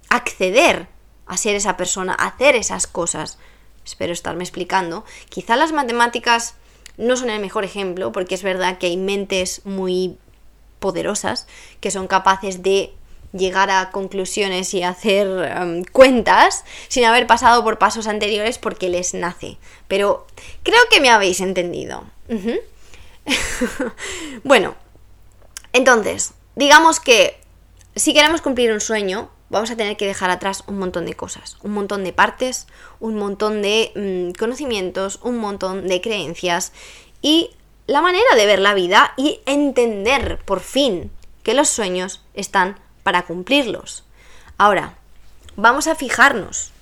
acceder 0.08 0.88
a 1.26 1.36
ser 1.36 1.54
esa 1.56 1.76
persona, 1.76 2.16
a 2.18 2.28
hacer 2.28 2.56
esas 2.56 2.86
cosas. 2.86 3.38
Espero 3.84 4.14
estarme 4.14 4.44
explicando. 4.44 5.04
Quizá 5.28 5.56
las 5.56 5.72
matemáticas 5.72 6.54
no 6.96 7.16
son 7.16 7.28
el 7.28 7.40
mejor 7.40 7.64
ejemplo, 7.64 8.12
porque 8.12 8.34
es 8.34 8.42
verdad 8.42 8.78
que 8.78 8.86
hay 8.86 8.96
mentes 8.96 9.60
muy 9.66 10.16
poderosas 10.78 11.46
que 11.80 11.90
son 11.90 12.06
capaces 12.06 12.62
de 12.62 12.94
llegar 13.32 13.70
a 13.70 13.90
conclusiones 13.90 14.72
y 14.74 14.82
hacer 14.82 15.26
em, 15.56 15.84
cuentas 15.84 16.64
sin 16.88 17.04
haber 17.04 17.26
pasado 17.26 17.62
por 17.62 17.78
pasos 17.78 18.06
anteriores 18.06 18.58
porque 18.58 18.88
les 18.88 19.14
nace. 19.14 19.58
Pero 19.86 20.26
creo 20.62 20.80
que 20.90 21.00
me 21.00 21.10
habéis 21.10 21.40
entendido. 21.40 22.04
bueno, 24.44 24.74
entonces, 25.72 26.32
digamos 26.56 27.00
que 27.00 27.38
si 27.94 28.14
queremos 28.14 28.40
cumplir 28.40 28.72
un 28.72 28.80
sueño, 28.80 29.30
vamos 29.50 29.70
a 29.70 29.76
tener 29.76 29.96
que 29.96 30.06
dejar 30.06 30.30
atrás 30.30 30.64
un 30.66 30.78
montón 30.78 31.06
de 31.06 31.14
cosas, 31.14 31.56
un 31.62 31.72
montón 31.72 32.04
de 32.04 32.12
partes, 32.12 32.66
un 33.00 33.16
montón 33.16 33.62
de 33.62 33.92
mm, 33.94 34.38
conocimientos, 34.38 35.20
un 35.22 35.38
montón 35.38 35.88
de 35.88 36.00
creencias 36.00 36.72
y 37.22 37.50
la 37.86 38.02
manera 38.02 38.36
de 38.36 38.46
ver 38.46 38.58
la 38.58 38.74
vida 38.74 39.14
y 39.16 39.40
entender 39.46 40.38
por 40.44 40.60
fin 40.60 41.10
que 41.42 41.54
los 41.54 41.68
sueños 41.68 42.22
están 42.34 42.78
para 43.08 43.24
cumplirlos. 43.24 44.04
Ahora, 44.58 44.98
vamos 45.56 45.86
a 45.86 45.94
fijarnos 45.94 46.72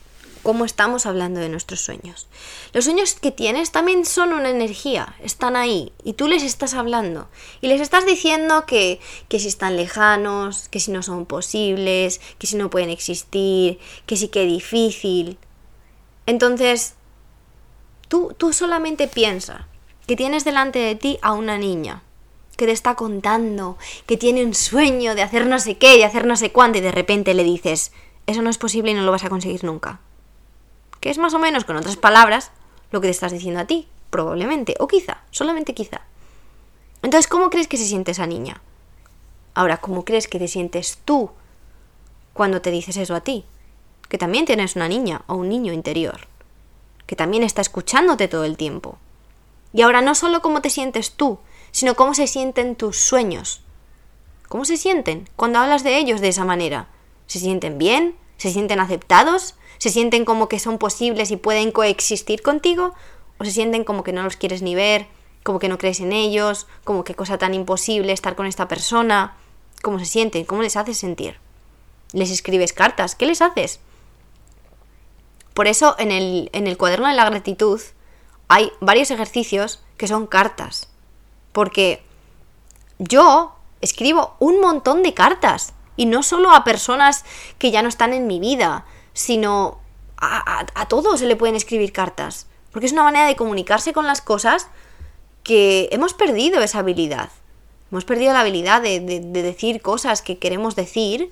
cómo 0.42 0.64
estamos 0.64 1.06
hablando 1.06 1.38
de 1.38 1.48
nuestros 1.48 1.82
sueños. 1.82 2.26
Los 2.72 2.86
sueños 2.86 3.14
que 3.14 3.30
tienes 3.30 3.70
también 3.70 4.04
son 4.04 4.32
una 4.32 4.50
energía, 4.50 5.14
están 5.22 5.54
ahí 5.54 5.92
y 6.02 6.14
tú 6.14 6.26
les 6.26 6.42
estás 6.42 6.74
hablando 6.74 7.28
y 7.60 7.68
les 7.68 7.80
estás 7.80 8.06
diciendo 8.06 8.66
que, 8.66 8.98
que 9.28 9.38
si 9.38 9.46
están 9.46 9.76
lejanos, 9.76 10.68
que 10.68 10.80
si 10.80 10.90
no 10.90 11.04
son 11.04 11.26
posibles, 11.26 12.20
que 12.40 12.48
si 12.48 12.56
no 12.56 12.70
pueden 12.70 12.90
existir, 12.90 13.78
que 14.06 14.16
sí 14.16 14.26
que 14.26 14.46
difícil. 14.46 15.38
Entonces, 16.26 16.94
tú, 18.08 18.34
tú 18.36 18.52
solamente 18.52 19.06
piensa 19.06 19.68
que 20.08 20.16
tienes 20.16 20.44
delante 20.44 20.80
de 20.80 20.96
ti 20.96 21.20
a 21.22 21.34
una 21.34 21.56
niña 21.56 22.02
que 22.56 22.66
te 22.66 22.72
está 22.72 22.94
contando, 22.94 23.78
que 24.06 24.16
tiene 24.16 24.44
un 24.44 24.54
sueño 24.54 25.14
de 25.14 25.22
hacer 25.22 25.46
no 25.46 25.58
sé 25.58 25.76
qué, 25.76 25.96
de 25.96 26.04
hacer 26.04 26.26
no 26.26 26.36
sé 26.36 26.50
cuánto, 26.50 26.78
y 26.78 26.80
de 26.80 26.92
repente 26.92 27.34
le 27.34 27.44
dices, 27.44 27.92
eso 28.26 28.42
no 28.42 28.50
es 28.50 28.58
posible 28.58 28.90
y 28.90 28.94
no 28.94 29.02
lo 29.02 29.12
vas 29.12 29.24
a 29.24 29.28
conseguir 29.28 29.62
nunca 29.62 30.00
que 31.06 31.10
es 31.10 31.18
más 31.18 31.34
o 31.34 31.38
menos, 31.38 31.64
con 31.64 31.76
otras 31.76 31.96
palabras, 31.96 32.50
lo 32.90 33.00
que 33.00 33.06
te 33.06 33.12
estás 33.12 33.30
diciendo 33.30 33.60
a 33.60 33.64
ti, 33.64 33.86
probablemente, 34.10 34.74
o 34.80 34.88
quizá, 34.88 35.22
solamente 35.30 35.72
quizá. 35.72 36.00
Entonces, 37.00 37.28
¿cómo 37.28 37.48
crees 37.48 37.68
que 37.68 37.76
se 37.76 37.86
siente 37.86 38.10
esa 38.10 38.26
niña? 38.26 38.60
Ahora, 39.54 39.76
¿cómo 39.76 40.04
crees 40.04 40.26
que 40.26 40.40
te 40.40 40.48
sientes 40.48 40.98
tú 41.04 41.30
cuando 42.32 42.60
te 42.60 42.72
dices 42.72 42.96
eso 42.96 43.14
a 43.14 43.20
ti? 43.20 43.44
Que 44.08 44.18
también 44.18 44.46
tienes 44.46 44.74
una 44.74 44.88
niña 44.88 45.22
o 45.28 45.36
un 45.36 45.48
niño 45.48 45.72
interior, 45.72 46.26
que 47.06 47.14
también 47.14 47.44
está 47.44 47.60
escuchándote 47.60 48.26
todo 48.26 48.44
el 48.44 48.56
tiempo. 48.56 48.98
Y 49.72 49.82
ahora 49.82 50.02
no 50.02 50.16
solo 50.16 50.42
cómo 50.42 50.60
te 50.60 50.70
sientes 50.70 51.12
tú, 51.12 51.38
sino 51.76 51.94
cómo 51.94 52.14
se 52.14 52.26
sienten 52.26 52.74
tus 52.74 52.96
sueños. 52.96 53.60
¿Cómo 54.48 54.64
se 54.64 54.78
sienten 54.78 55.28
cuando 55.36 55.58
hablas 55.58 55.84
de 55.84 55.98
ellos 55.98 56.22
de 56.22 56.28
esa 56.28 56.46
manera? 56.46 56.88
¿Se 57.26 57.38
sienten 57.38 57.76
bien? 57.76 58.16
¿Se 58.38 58.50
sienten 58.50 58.80
aceptados? 58.80 59.56
¿Se 59.76 59.90
sienten 59.90 60.24
como 60.24 60.48
que 60.48 60.58
son 60.58 60.78
posibles 60.78 61.30
y 61.30 61.36
pueden 61.36 61.72
coexistir 61.72 62.40
contigo? 62.40 62.94
¿O 63.36 63.44
se 63.44 63.50
sienten 63.50 63.84
como 63.84 64.04
que 64.04 64.14
no 64.14 64.22
los 64.22 64.36
quieres 64.36 64.62
ni 64.62 64.74
ver, 64.74 65.06
como 65.42 65.58
que 65.58 65.68
no 65.68 65.76
crees 65.76 66.00
en 66.00 66.14
ellos, 66.14 66.66
como 66.82 67.04
que 67.04 67.14
cosa 67.14 67.36
tan 67.36 67.52
imposible 67.52 68.14
estar 68.14 68.36
con 68.36 68.46
esta 68.46 68.68
persona? 68.68 69.36
¿Cómo 69.82 69.98
se 69.98 70.06
sienten? 70.06 70.46
¿Cómo 70.46 70.62
les 70.62 70.78
haces 70.78 70.96
sentir? 70.96 71.36
¿Les 72.12 72.30
escribes 72.30 72.72
cartas? 72.72 73.14
¿Qué 73.14 73.26
les 73.26 73.42
haces? 73.42 73.80
Por 75.52 75.66
eso 75.66 75.94
en 75.98 76.10
el, 76.10 76.48
en 76.54 76.68
el 76.68 76.78
cuaderno 76.78 77.08
de 77.08 77.16
la 77.16 77.28
gratitud 77.28 77.82
hay 78.48 78.72
varios 78.80 79.10
ejercicios 79.10 79.82
que 79.98 80.08
son 80.08 80.26
cartas. 80.26 80.88
Porque 81.56 82.02
yo 82.98 83.56
escribo 83.80 84.36
un 84.40 84.60
montón 84.60 85.02
de 85.02 85.14
cartas. 85.14 85.72
Y 85.96 86.04
no 86.04 86.22
solo 86.22 86.50
a 86.50 86.64
personas 86.64 87.24
que 87.56 87.70
ya 87.70 87.80
no 87.80 87.88
están 87.88 88.12
en 88.12 88.26
mi 88.26 88.38
vida, 88.40 88.84
sino 89.14 89.78
a, 90.18 90.66
todos 90.90 91.18
se 91.18 91.24
le 91.24 91.34
pueden 91.34 91.56
escribir 91.56 91.94
cartas. 91.94 92.46
Porque 92.72 92.84
es 92.84 92.92
una 92.92 93.04
manera 93.04 93.26
de 93.26 93.36
comunicarse 93.36 93.94
con 93.94 94.06
las 94.06 94.20
cosas 94.20 94.68
que 95.44 95.88
hemos 95.92 96.12
perdido 96.12 96.60
esa 96.60 96.80
habilidad. 96.80 97.30
Hemos 97.90 98.04
perdido 98.04 98.34
la 98.34 98.40
habilidad 98.40 98.82
de, 98.82 99.00
decir 99.00 99.80
cosas 99.80 100.20
que 100.20 100.36
queremos 100.36 100.76
decir 100.76 101.30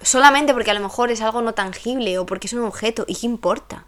solamente 0.00 0.52
porque 0.52 0.70
a 0.70 0.74
lo 0.74 0.80
mejor 0.80 1.10
es 1.10 1.20
algo 1.22 1.42
no 1.42 1.54
tangible 1.54 2.20
o 2.20 2.24
porque 2.24 2.46
es 2.46 2.52
un 2.52 2.62
objeto. 2.62 3.04
¿Y 3.08 3.16
qué 3.16 3.26
importa? 3.26 3.84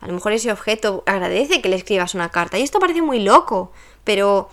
A 0.00 0.06
lo 0.06 0.12
mejor 0.12 0.30
ese 0.30 0.52
objeto 0.52 1.02
agradece 1.06 1.60
que 1.60 1.68
le 1.68 1.74
escribas 1.74 2.14
una 2.14 2.28
carta. 2.28 2.56
Y 2.56 2.62
esto 2.62 2.78
parece 2.78 3.02
muy 3.02 3.18
loco, 3.18 3.72
pero 4.04 4.48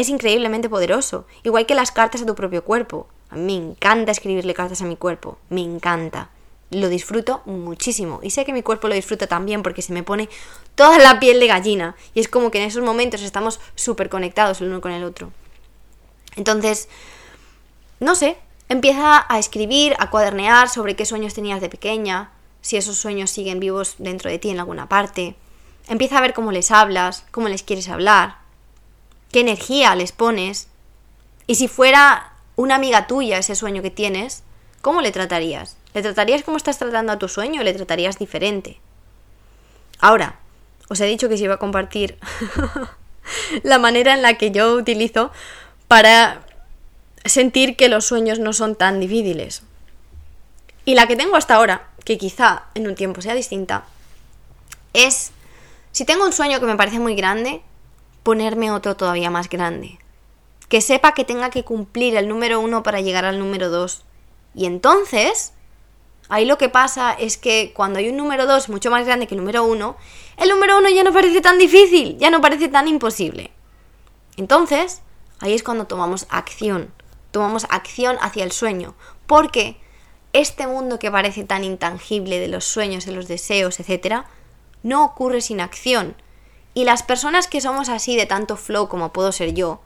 es 0.00 0.08
increíblemente 0.08 0.68
poderoso. 0.68 1.26
Igual 1.42 1.66
que 1.66 1.74
las 1.74 1.92
cartas 1.92 2.22
a 2.22 2.26
tu 2.26 2.34
propio 2.34 2.64
cuerpo. 2.64 3.06
A 3.30 3.36
mí 3.36 3.42
me 3.42 3.70
encanta 3.70 4.12
escribirle 4.12 4.54
cartas 4.54 4.82
a 4.82 4.86
mi 4.86 4.96
cuerpo. 4.96 5.38
Me 5.48 5.62
encanta 5.62 6.30
lo 6.70 6.88
disfruto 6.88 7.42
muchísimo. 7.46 8.20
Y 8.22 8.30
sé 8.30 8.44
que 8.44 8.52
mi 8.52 8.62
cuerpo 8.62 8.88
lo 8.88 8.94
disfruta 8.94 9.26
también 9.26 9.62
porque 9.62 9.82
se 9.82 9.92
me 9.92 10.02
pone 10.02 10.28
toda 10.74 10.98
la 10.98 11.18
piel 11.18 11.40
de 11.40 11.48
gallina. 11.48 11.96
Y 12.14 12.20
es 12.20 12.28
como 12.28 12.50
que 12.50 12.58
en 12.58 12.68
esos 12.68 12.84
momentos 12.84 13.22
estamos 13.22 13.60
súper 13.74 14.08
conectados 14.08 14.60
el 14.60 14.68
uno 14.68 14.80
con 14.80 14.92
el 14.92 15.04
otro. 15.04 15.32
Entonces, 16.36 16.88
no 17.98 18.14
sé, 18.14 18.36
empieza 18.68 19.26
a 19.28 19.38
escribir, 19.38 19.94
a 19.98 20.10
cuadernear 20.10 20.68
sobre 20.68 20.94
qué 20.94 21.04
sueños 21.04 21.34
tenías 21.34 21.60
de 21.60 21.68
pequeña, 21.68 22.30
si 22.60 22.76
esos 22.76 22.96
sueños 22.96 23.30
siguen 23.30 23.58
vivos 23.58 23.96
dentro 23.98 24.30
de 24.30 24.38
ti 24.38 24.50
en 24.50 24.60
alguna 24.60 24.88
parte. 24.88 25.34
Empieza 25.88 26.18
a 26.18 26.20
ver 26.20 26.34
cómo 26.34 26.52
les 26.52 26.70
hablas, 26.70 27.24
cómo 27.32 27.48
les 27.48 27.64
quieres 27.64 27.88
hablar, 27.88 28.36
qué 29.32 29.40
energía 29.40 29.94
les 29.94 30.12
pones. 30.12 30.68
Y 31.46 31.56
si 31.56 31.68
fuera 31.68 32.34
una 32.56 32.76
amiga 32.76 33.06
tuya 33.06 33.38
ese 33.38 33.54
sueño 33.54 33.82
que 33.82 33.90
tienes, 33.90 34.42
¿cómo 34.82 35.00
le 35.00 35.12
tratarías? 35.12 35.76
¿Le 35.94 36.02
tratarías 36.02 36.42
como 36.42 36.56
estás 36.56 36.78
tratando 36.78 37.12
a 37.12 37.18
tu 37.18 37.28
sueño 37.28 37.60
o 37.60 37.64
le 37.64 37.74
tratarías 37.74 38.18
diferente? 38.18 38.80
Ahora, 39.98 40.38
os 40.88 41.00
he 41.00 41.06
dicho 41.06 41.28
que 41.28 41.36
se 41.36 41.44
iba 41.44 41.54
a 41.54 41.58
compartir 41.58 42.18
la 43.62 43.78
manera 43.78 44.14
en 44.14 44.22
la 44.22 44.34
que 44.34 44.50
yo 44.50 44.74
utilizo 44.74 45.30
para 45.88 46.42
sentir 47.24 47.76
que 47.76 47.88
los 47.88 48.06
sueños 48.06 48.38
no 48.38 48.52
son 48.52 48.76
tan 48.76 49.00
difíciles. 49.00 49.62
Y 50.84 50.94
la 50.94 51.06
que 51.06 51.16
tengo 51.16 51.36
hasta 51.36 51.56
ahora, 51.56 51.88
que 52.04 52.18
quizá 52.18 52.64
en 52.74 52.88
un 52.88 52.94
tiempo 52.94 53.20
sea 53.20 53.34
distinta, 53.34 53.84
es, 54.92 55.32
si 55.92 56.04
tengo 56.04 56.24
un 56.24 56.32
sueño 56.32 56.60
que 56.60 56.66
me 56.66 56.76
parece 56.76 56.98
muy 56.98 57.14
grande, 57.14 57.62
ponerme 58.22 58.70
otro 58.70 58.96
todavía 58.96 59.30
más 59.30 59.48
grande. 59.48 59.98
Que 60.68 60.80
sepa 60.80 61.14
que 61.14 61.24
tenga 61.24 61.50
que 61.50 61.64
cumplir 61.64 62.16
el 62.16 62.28
número 62.28 62.60
uno 62.60 62.82
para 62.82 63.00
llegar 63.00 63.24
al 63.24 63.38
número 63.38 63.70
dos. 63.70 64.04
Y 64.54 64.66
entonces 64.66 65.52
Ahí 66.30 66.44
lo 66.44 66.58
que 66.58 66.68
pasa 66.68 67.12
es 67.12 67.36
que 67.36 67.72
cuando 67.74 67.98
hay 67.98 68.08
un 68.08 68.16
número 68.16 68.46
2 68.46 68.68
mucho 68.68 68.88
más 68.88 69.04
grande 69.04 69.26
que 69.26 69.34
el 69.34 69.40
número 69.40 69.64
1, 69.64 69.96
el 70.36 70.48
número 70.48 70.78
1 70.78 70.88
ya 70.90 71.02
no 71.02 71.12
parece 71.12 71.40
tan 71.40 71.58
difícil, 71.58 72.16
ya 72.18 72.30
no 72.30 72.40
parece 72.40 72.68
tan 72.68 72.86
imposible. 72.86 73.50
Entonces, 74.36 75.02
ahí 75.40 75.54
es 75.54 75.64
cuando 75.64 75.88
tomamos 75.88 76.28
acción, 76.30 76.94
tomamos 77.32 77.66
acción 77.68 78.16
hacia 78.20 78.44
el 78.44 78.52
sueño, 78.52 78.94
porque 79.26 79.80
este 80.32 80.68
mundo 80.68 81.00
que 81.00 81.10
parece 81.10 81.42
tan 81.42 81.64
intangible 81.64 82.38
de 82.38 82.46
los 82.46 82.64
sueños, 82.64 83.06
de 83.06 83.12
los 83.12 83.26
deseos, 83.26 83.80
etc., 83.80 84.22
no 84.84 85.04
ocurre 85.04 85.40
sin 85.40 85.60
acción. 85.60 86.14
Y 86.74 86.84
las 86.84 87.02
personas 87.02 87.48
que 87.48 87.60
somos 87.60 87.88
así 87.88 88.16
de 88.16 88.26
tanto 88.26 88.56
flow 88.56 88.88
como 88.88 89.12
puedo 89.12 89.32
ser 89.32 89.54
yo, 89.54 89.80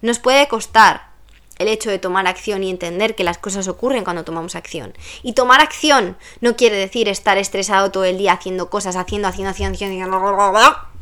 nos 0.00 0.18
puede 0.18 0.48
costar 0.48 1.12
el 1.58 1.68
hecho 1.68 1.90
de 1.90 1.98
tomar 1.98 2.26
acción 2.26 2.64
y 2.64 2.70
entender 2.70 3.14
que 3.14 3.24
las 3.24 3.38
cosas 3.38 3.68
ocurren 3.68 4.04
cuando 4.04 4.24
tomamos 4.24 4.56
acción. 4.56 4.94
Y 5.22 5.34
tomar 5.34 5.60
acción 5.60 6.16
no 6.40 6.56
quiere 6.56 6.76
decir 6.76 7.08
estar 7.08 7.38
estresado 7.38 7.90
todo 7.90 8.04
el 8.04 8.18
día 8.18 8.32
haciendo 8.32 8.70
cosas, 8.70 8.96
haciendo, 8.96 9.28
haciendo, 9.28 9.50
haciendo, 9.50 9.76
haciendo. 9.76 10.18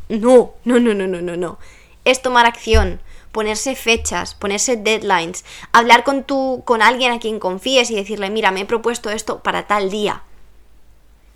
No, 0.09 0.53
no, 0.65 0.79
no, 0.79 0.93
no, 0.93 1.07
no, 1.07 1.21
no, 1.21 1.37
no. 1.37 1.57
Es 2.03 2.21
tomar 2.21 2.45
acción, 2.45 3.01
ponerse 3.31 3.75
fechas, 3.75 4.35
ponerse 4.35 4.75
deadlines, 4.75 5.45
hablar 5.71 6.03
con 6.03 6.23
tu, 6.23 6.63
con 6.65 6.81
alguien 6.81 7.13
a 7.13 7.19
quien 7.19 7.39
confíes 7.39 7.89
y 7.91 7.95
decirle, 7.95 8.29
mira, 8.29 8.51
me 8.51 8.61
he 8.61 8.65
propuesto 8.65 9.09
esto 9.09 9.41
para 9.41 9.67
tal 9.67 9.89
día, 9.89 10.23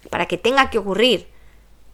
para 0.10 0.28
que 0.28 0.38
tenga 0.38 0.70
que 0.70 0.78
ocurrir. 0.78 1.28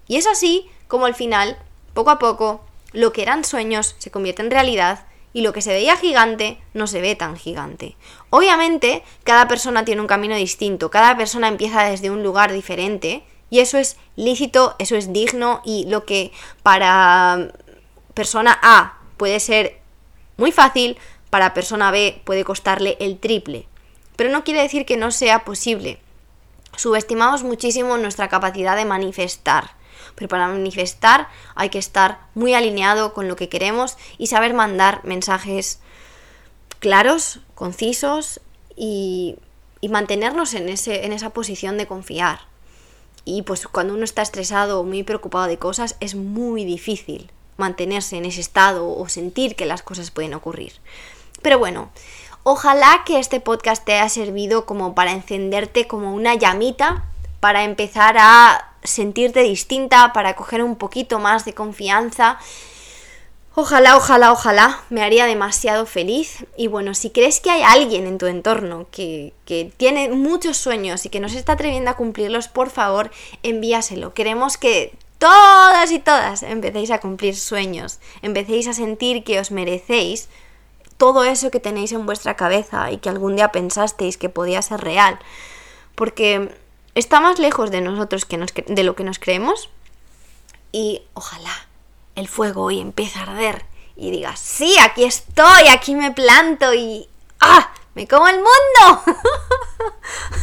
Y 0.08 0.18
es 0.18 0.28
así 0.28 0.70
como 0.88 1.06
al 1.06 1.16
final, 1.16 1.58
poco 1.94 2.10
a 2.10 2.20
poco, 2.20 2.62
lo 2.94 3.14
que 3.14 3.22
eran 3.22 3.44
sueños 3.44 3.96
se 4.00 4.12
convierte 4.12 4.42
en 4.42 4.52
realidad 4.52 5.06
y 5.34 5.42
lo 5.42 5.54
que 5.54 5.62
se 5.62 5.72
veía 5.72 5.96
gigante 5.96 6.58
no 6.74 6.88
se 6.88 7.02
ve 7.02 7.16
tan 7.16 7.38
gigante. 7.38 7.96
Obviamente, 8.30 9.04
cada 9.24 9.48
persona 9.48 9.86
tiene 9.86 10.02
un 10.02 10.08
camino 10.08 10.36
distinto, 10.36 10.92
cada 10.92 11.16
persona 11.16 11.48
empieza 11.48 11.84
desde 11.84 12.12
un 12.12 12.24
lugar 12.24 12.52
diferente 12.52 13.24
y 13.50 13.60
eso 13.60 13.78
es 13.78 13.98
lícito, 14.16 14.76
eso 14.80 14.96
es 14.96 15.14
digno 15.14 15.62
y 15.64 15.86
lo 15.86 16.06
que 16.06 16.32
para 16.64 17.52
persona 18.14 18.60
A 18.62 18.98
puede 19.18 19.40
ser 19.40 19.80
muy 20.38 20.52
fácil, 20.52 20.98
para 21.30 21.54
persona 21.54 21.92
B 21.92 22.22
puede 22.26 22.44
costarle 22.44 22.98
el 23.00 23.20
triple. 23.20 23.68
Pero 24.16 24.32
no 24.32 24.44
quiere 24.44 24.62
decir 24.62 24.86
que 24.86 24.98
no 24.98 25.12
sea 25.12 25.46
posible. 25.46 26.00
Subestimamos 26.76 27.44
muchísimo 27.44 27.98
nuestra 27.98 28.28
capacidad 28.28 28.76
de 28.76 28.86
manifestar 28.86 29.72
pero 30.16 30.28
para 30.28 30.48
manifestar 30.48 31.28
hay 31.56 31.70
que 31.70 31.80
estar 31.80 32.20
muy 32.36 32.54
alineado 32.54 33.14
con 33.14 33.28
lo 33.28 33.36
que 33.36 33.50
queremos 33.50 33.98
y 34.18 34.28
saber 34.28 34.54
mandar 34.54 35.02
mensajes 35.04 35.80
claros, 36.80 37.40
concisos 37.56 38.42
y, 38.76 39.38
mantenernos 39.90 40.54
en, 40.54 40.70
ese, 40.70 41.06
en 41.06 41.14
esa 41.14 41.32
posición 41.32 41.78
de 41.78 41.88
confiar. 41.88 42.42
Y 43.26 43.44
pues 43.44 43.68
cuando 43.68 43.94
uno 43.94 44.04
está 44.04 44.22
estresado 44.22 44.80
o 44.80 44.84
muy 44.84 45.04
preocupado 45.04 45.48
de 45.48 45.58
cosas 45.58 45.96
es 46.00 46.16
muy 46.16 46.66
difícil 46.66 47.32
mantenerse 47.58 48.18
en 48.18 48.26
ese 48.26 48.42
estado 48.42 48.90
o 48.90 49.08
sentir 49.10 49.56
que 49.56 49.66
las 49.66 49.84
cosas 49.84 50.12
pueden 50.12 50.34
ocurrir. 50.34 50.74
Pero 51.42 51.60
bueno, 51.60 51.92
ojalá 52.44 53.04
que 53.06 53.20
este 53.20 53.40
podcast 53.40 53.86
te 53.86 53.94
haya 53.94 54.10
servido 54.10 54.66
como 54.66 54.96
para 54.96 55.12
encenderte 55.12 55.88
como 55.88 56.14
una 56.14 56.36
llamita, 56.36 57.06
para 57.42 57.66
empezar 57.66 58.16
a 58.18 58.70
sentirte 58.84 59.42
distinta, 59.42 60.14
para 60.14 60.38
coger 60.38 60.64
un 60.64 60.78
poquito 60.78 61.20
más 61.20 61.44
de 61.44 61.54
confianza, 61.54 62.40
Ojalá, 63.54 63.98
ojalá, 63.98 64.32
ojalá, 64.32 64.82
me 64.90 65.04
haría 65.04 65.26
demasiado 65.26 65.86
feliz. 65.86 66.46
Y 66.56 66.68
bueno, 66.68 66.94
si 66.94 67.10
crees 67.10 67.42
que 67.42 67.52
hay 67.52 67.64
alguien 67.64 68.08
en 68.08 68.18
tu 68.18 68.28
entorno 68.28 68.88
que, 68.92 69.34
que, 69.44 69.74
tiene 69.76 70.08
muchos 70.08 70.56
sueños 70.56 71.06
y 71.06 71.10
que 71.10 71.20
no 71.20 71.28
se 71.28 71.38
está 71.38 71.54
atreviendo 71.54 71.92
a 71.92 71.98
cumplirlos, 71.98 72.48
por 72.48 72.70
favor, 72.70 73.12
envíaselo. 73.44 74.14
Queremos 74.14 74.56
que 74.56 74.96
todas 75.18 75.92
y 75.92 76.00
todas 76.00 76.44
empecéis 76.44 76.92
a 76.92 77.02
cumplir 77.02 77.36
sueños, 77.36 78.00
empecéis 78.22 78.70
a 78.70 78.74
sentir 78.74 79.26
que 79.26 79.40
os 79.40 79.52
merecéis 79.52 80.30
todo 80.96 81.26
eso 81.26 81.52
que 81.52 81.60
tenéis 81.60 81.92
en 81.92 82.06
vuestra 82.06 82.36
cabeza 82.36 82.90
y 82.90 83.00
que 83.00 83.10
algún 83.10 83.36
día 83.36 83.52
pensasteis 83.52 84.18
que 84.18 84.30
podía 84.30 84.62
ser 84.62 84.80
real. 84.80 85.20
Porque 85.96 86.56
está 86.96 87.20
más 87.20 87.40
lejos 87.40 87.72
de 87.72 87.82
nosotros 87.82 88.26
que 88.26 88.38
de 88.38 88.84
lo 88.84 88.96
que 88.96 89.04
nos 89.04 89.20
creemos. 89.20 89.70
Y 90.72 91.02
ojalá 91.14 91.68
el 92.16 92.28
fuego 92.28 92.64
hoy 92.64 92.80
empieza 92.80 93.20
a 93.20 93.24
arder 93.24 93.66
y 93.96 94.12
digas, 94.12 94.40
sí, 94.40 94.76
aquí 94.80 95.04
estoy, 95.04 95.68
aquí 95.70 95.96
me 95.96 96.12
planto 96.12 96.74
y... 96.74 97.08
¡Ah! 97.40 97.72
¡Me 97.94 98.08
como 98.08 98.28
el 98.30 98.38
mundo! 98.38 99.04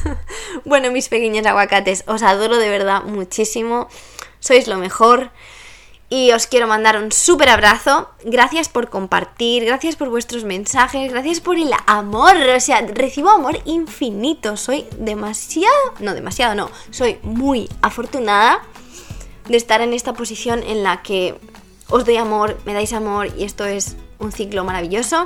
bueno, 0.67 0.91
mis 0.91 1.09
pequeños 1.09 1.47
aguacates, 1.47 2.05
os 2.07 2.23
adoro 2.23 2.59
de 2.59 2.69
verdad 2.69 3.03
muchísimo. 3.03 3.89
Sois 4.39 4.69
lo 4.69 4.77
mejor. 4.77 5.31
Y 6.11 6.33
os 6.33 6.47
quiero 6.47 6.67
mandar 6.67 6.97
un 6.97 7.13
súper 7.13 7.51
abrazo. 7.51 8.09
Gracias 8.25 8.71
por 8.71 8.89
compartir, 8.89 9.65
gracias 9.67 9.97
por 9.97 10.09
vuestros 10.09 10.45
mensajes, 10.45 11.11
gracias 11.11 11.41
por 11.41 11.59
el 11.59 11.71
amor. 11.87 12.35
O 12.57 12.61
sea, 12.61 12.81
recibo 12.81 13.29
amor 13.29 13.59
infinito. 13.67 14.57
Soy 14.57 14.87
demasiado, 14.99 15.75
no 16.01 16.15
demasiado, 16.15 16.55
no. 16.55 16.71
Soy 16.91 17.19
muy 17.23 17.69
afortunada 17.83 18.63
de 19.49 19.57
estar 19.57 19.83
en 19.83 19.93
esta 19.93 20.15
posición 20.15 20.63
en 20.63 20.83
la 20.83 21.03
que 21.03 21.39
os 21.89 22.05
doy 22.05 22.17
amor, 22.17 22.59
me 22.65 22.75
dais 22.75 22.93
amor 22.93 23.29
y 23.37 23.45
esto 23.45 23.65
es 23.67 23.97
un 24.19 24.33
ciclo 24.33 24.65
maravilloso. 24.65 25.25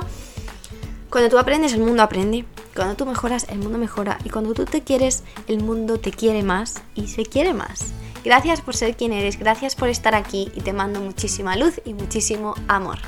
Cuando 1.09 1.29
tú 1.29 1.37
aprendes, 1.37 1.73
el 1.73 1.81
mundo 1.81 2.03
aprende. 2.03 2.45
Cuando 2.75 2.95
tú 2.95 3.05
mejoras, 3.05 3.45
el 3.49 3.59
mundo 3.59 3.77
mejora. 3.77 4.17
Y 4.23 4.29
cuando 4.29 4.53
tú 4.53 4.65
te 4.65 4.81
quieres, 4.81 5.23
el 5.47 5.61
mundo 5.61 5.99
te 5.99 6.11
quiere 6.11 6.41
más 6.41 6.81
y 6.95 7.07
se 7.07 7.25
quiere 7.25 7.53
más. 7.53 7.93
Gracias 8.23 8.61
por 8.61 8.75
ser 8.75 8.95
quien 8.95 9.11
eres, 9.11 9.37
gracias 9.37 9.75
por 9.75 9.89
estar 9.89 10.15
aquí 10.15 10.49
y 10.55 10.61
te 10.61 10.71
mando 10.71 11.01
muchísima 11.01 11.57
luz 11.57 11.81
y 11.83 11.93
muchísimo 11.93 12.55
amor. 12.67 12.99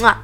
¡Mua! 0.00 0.22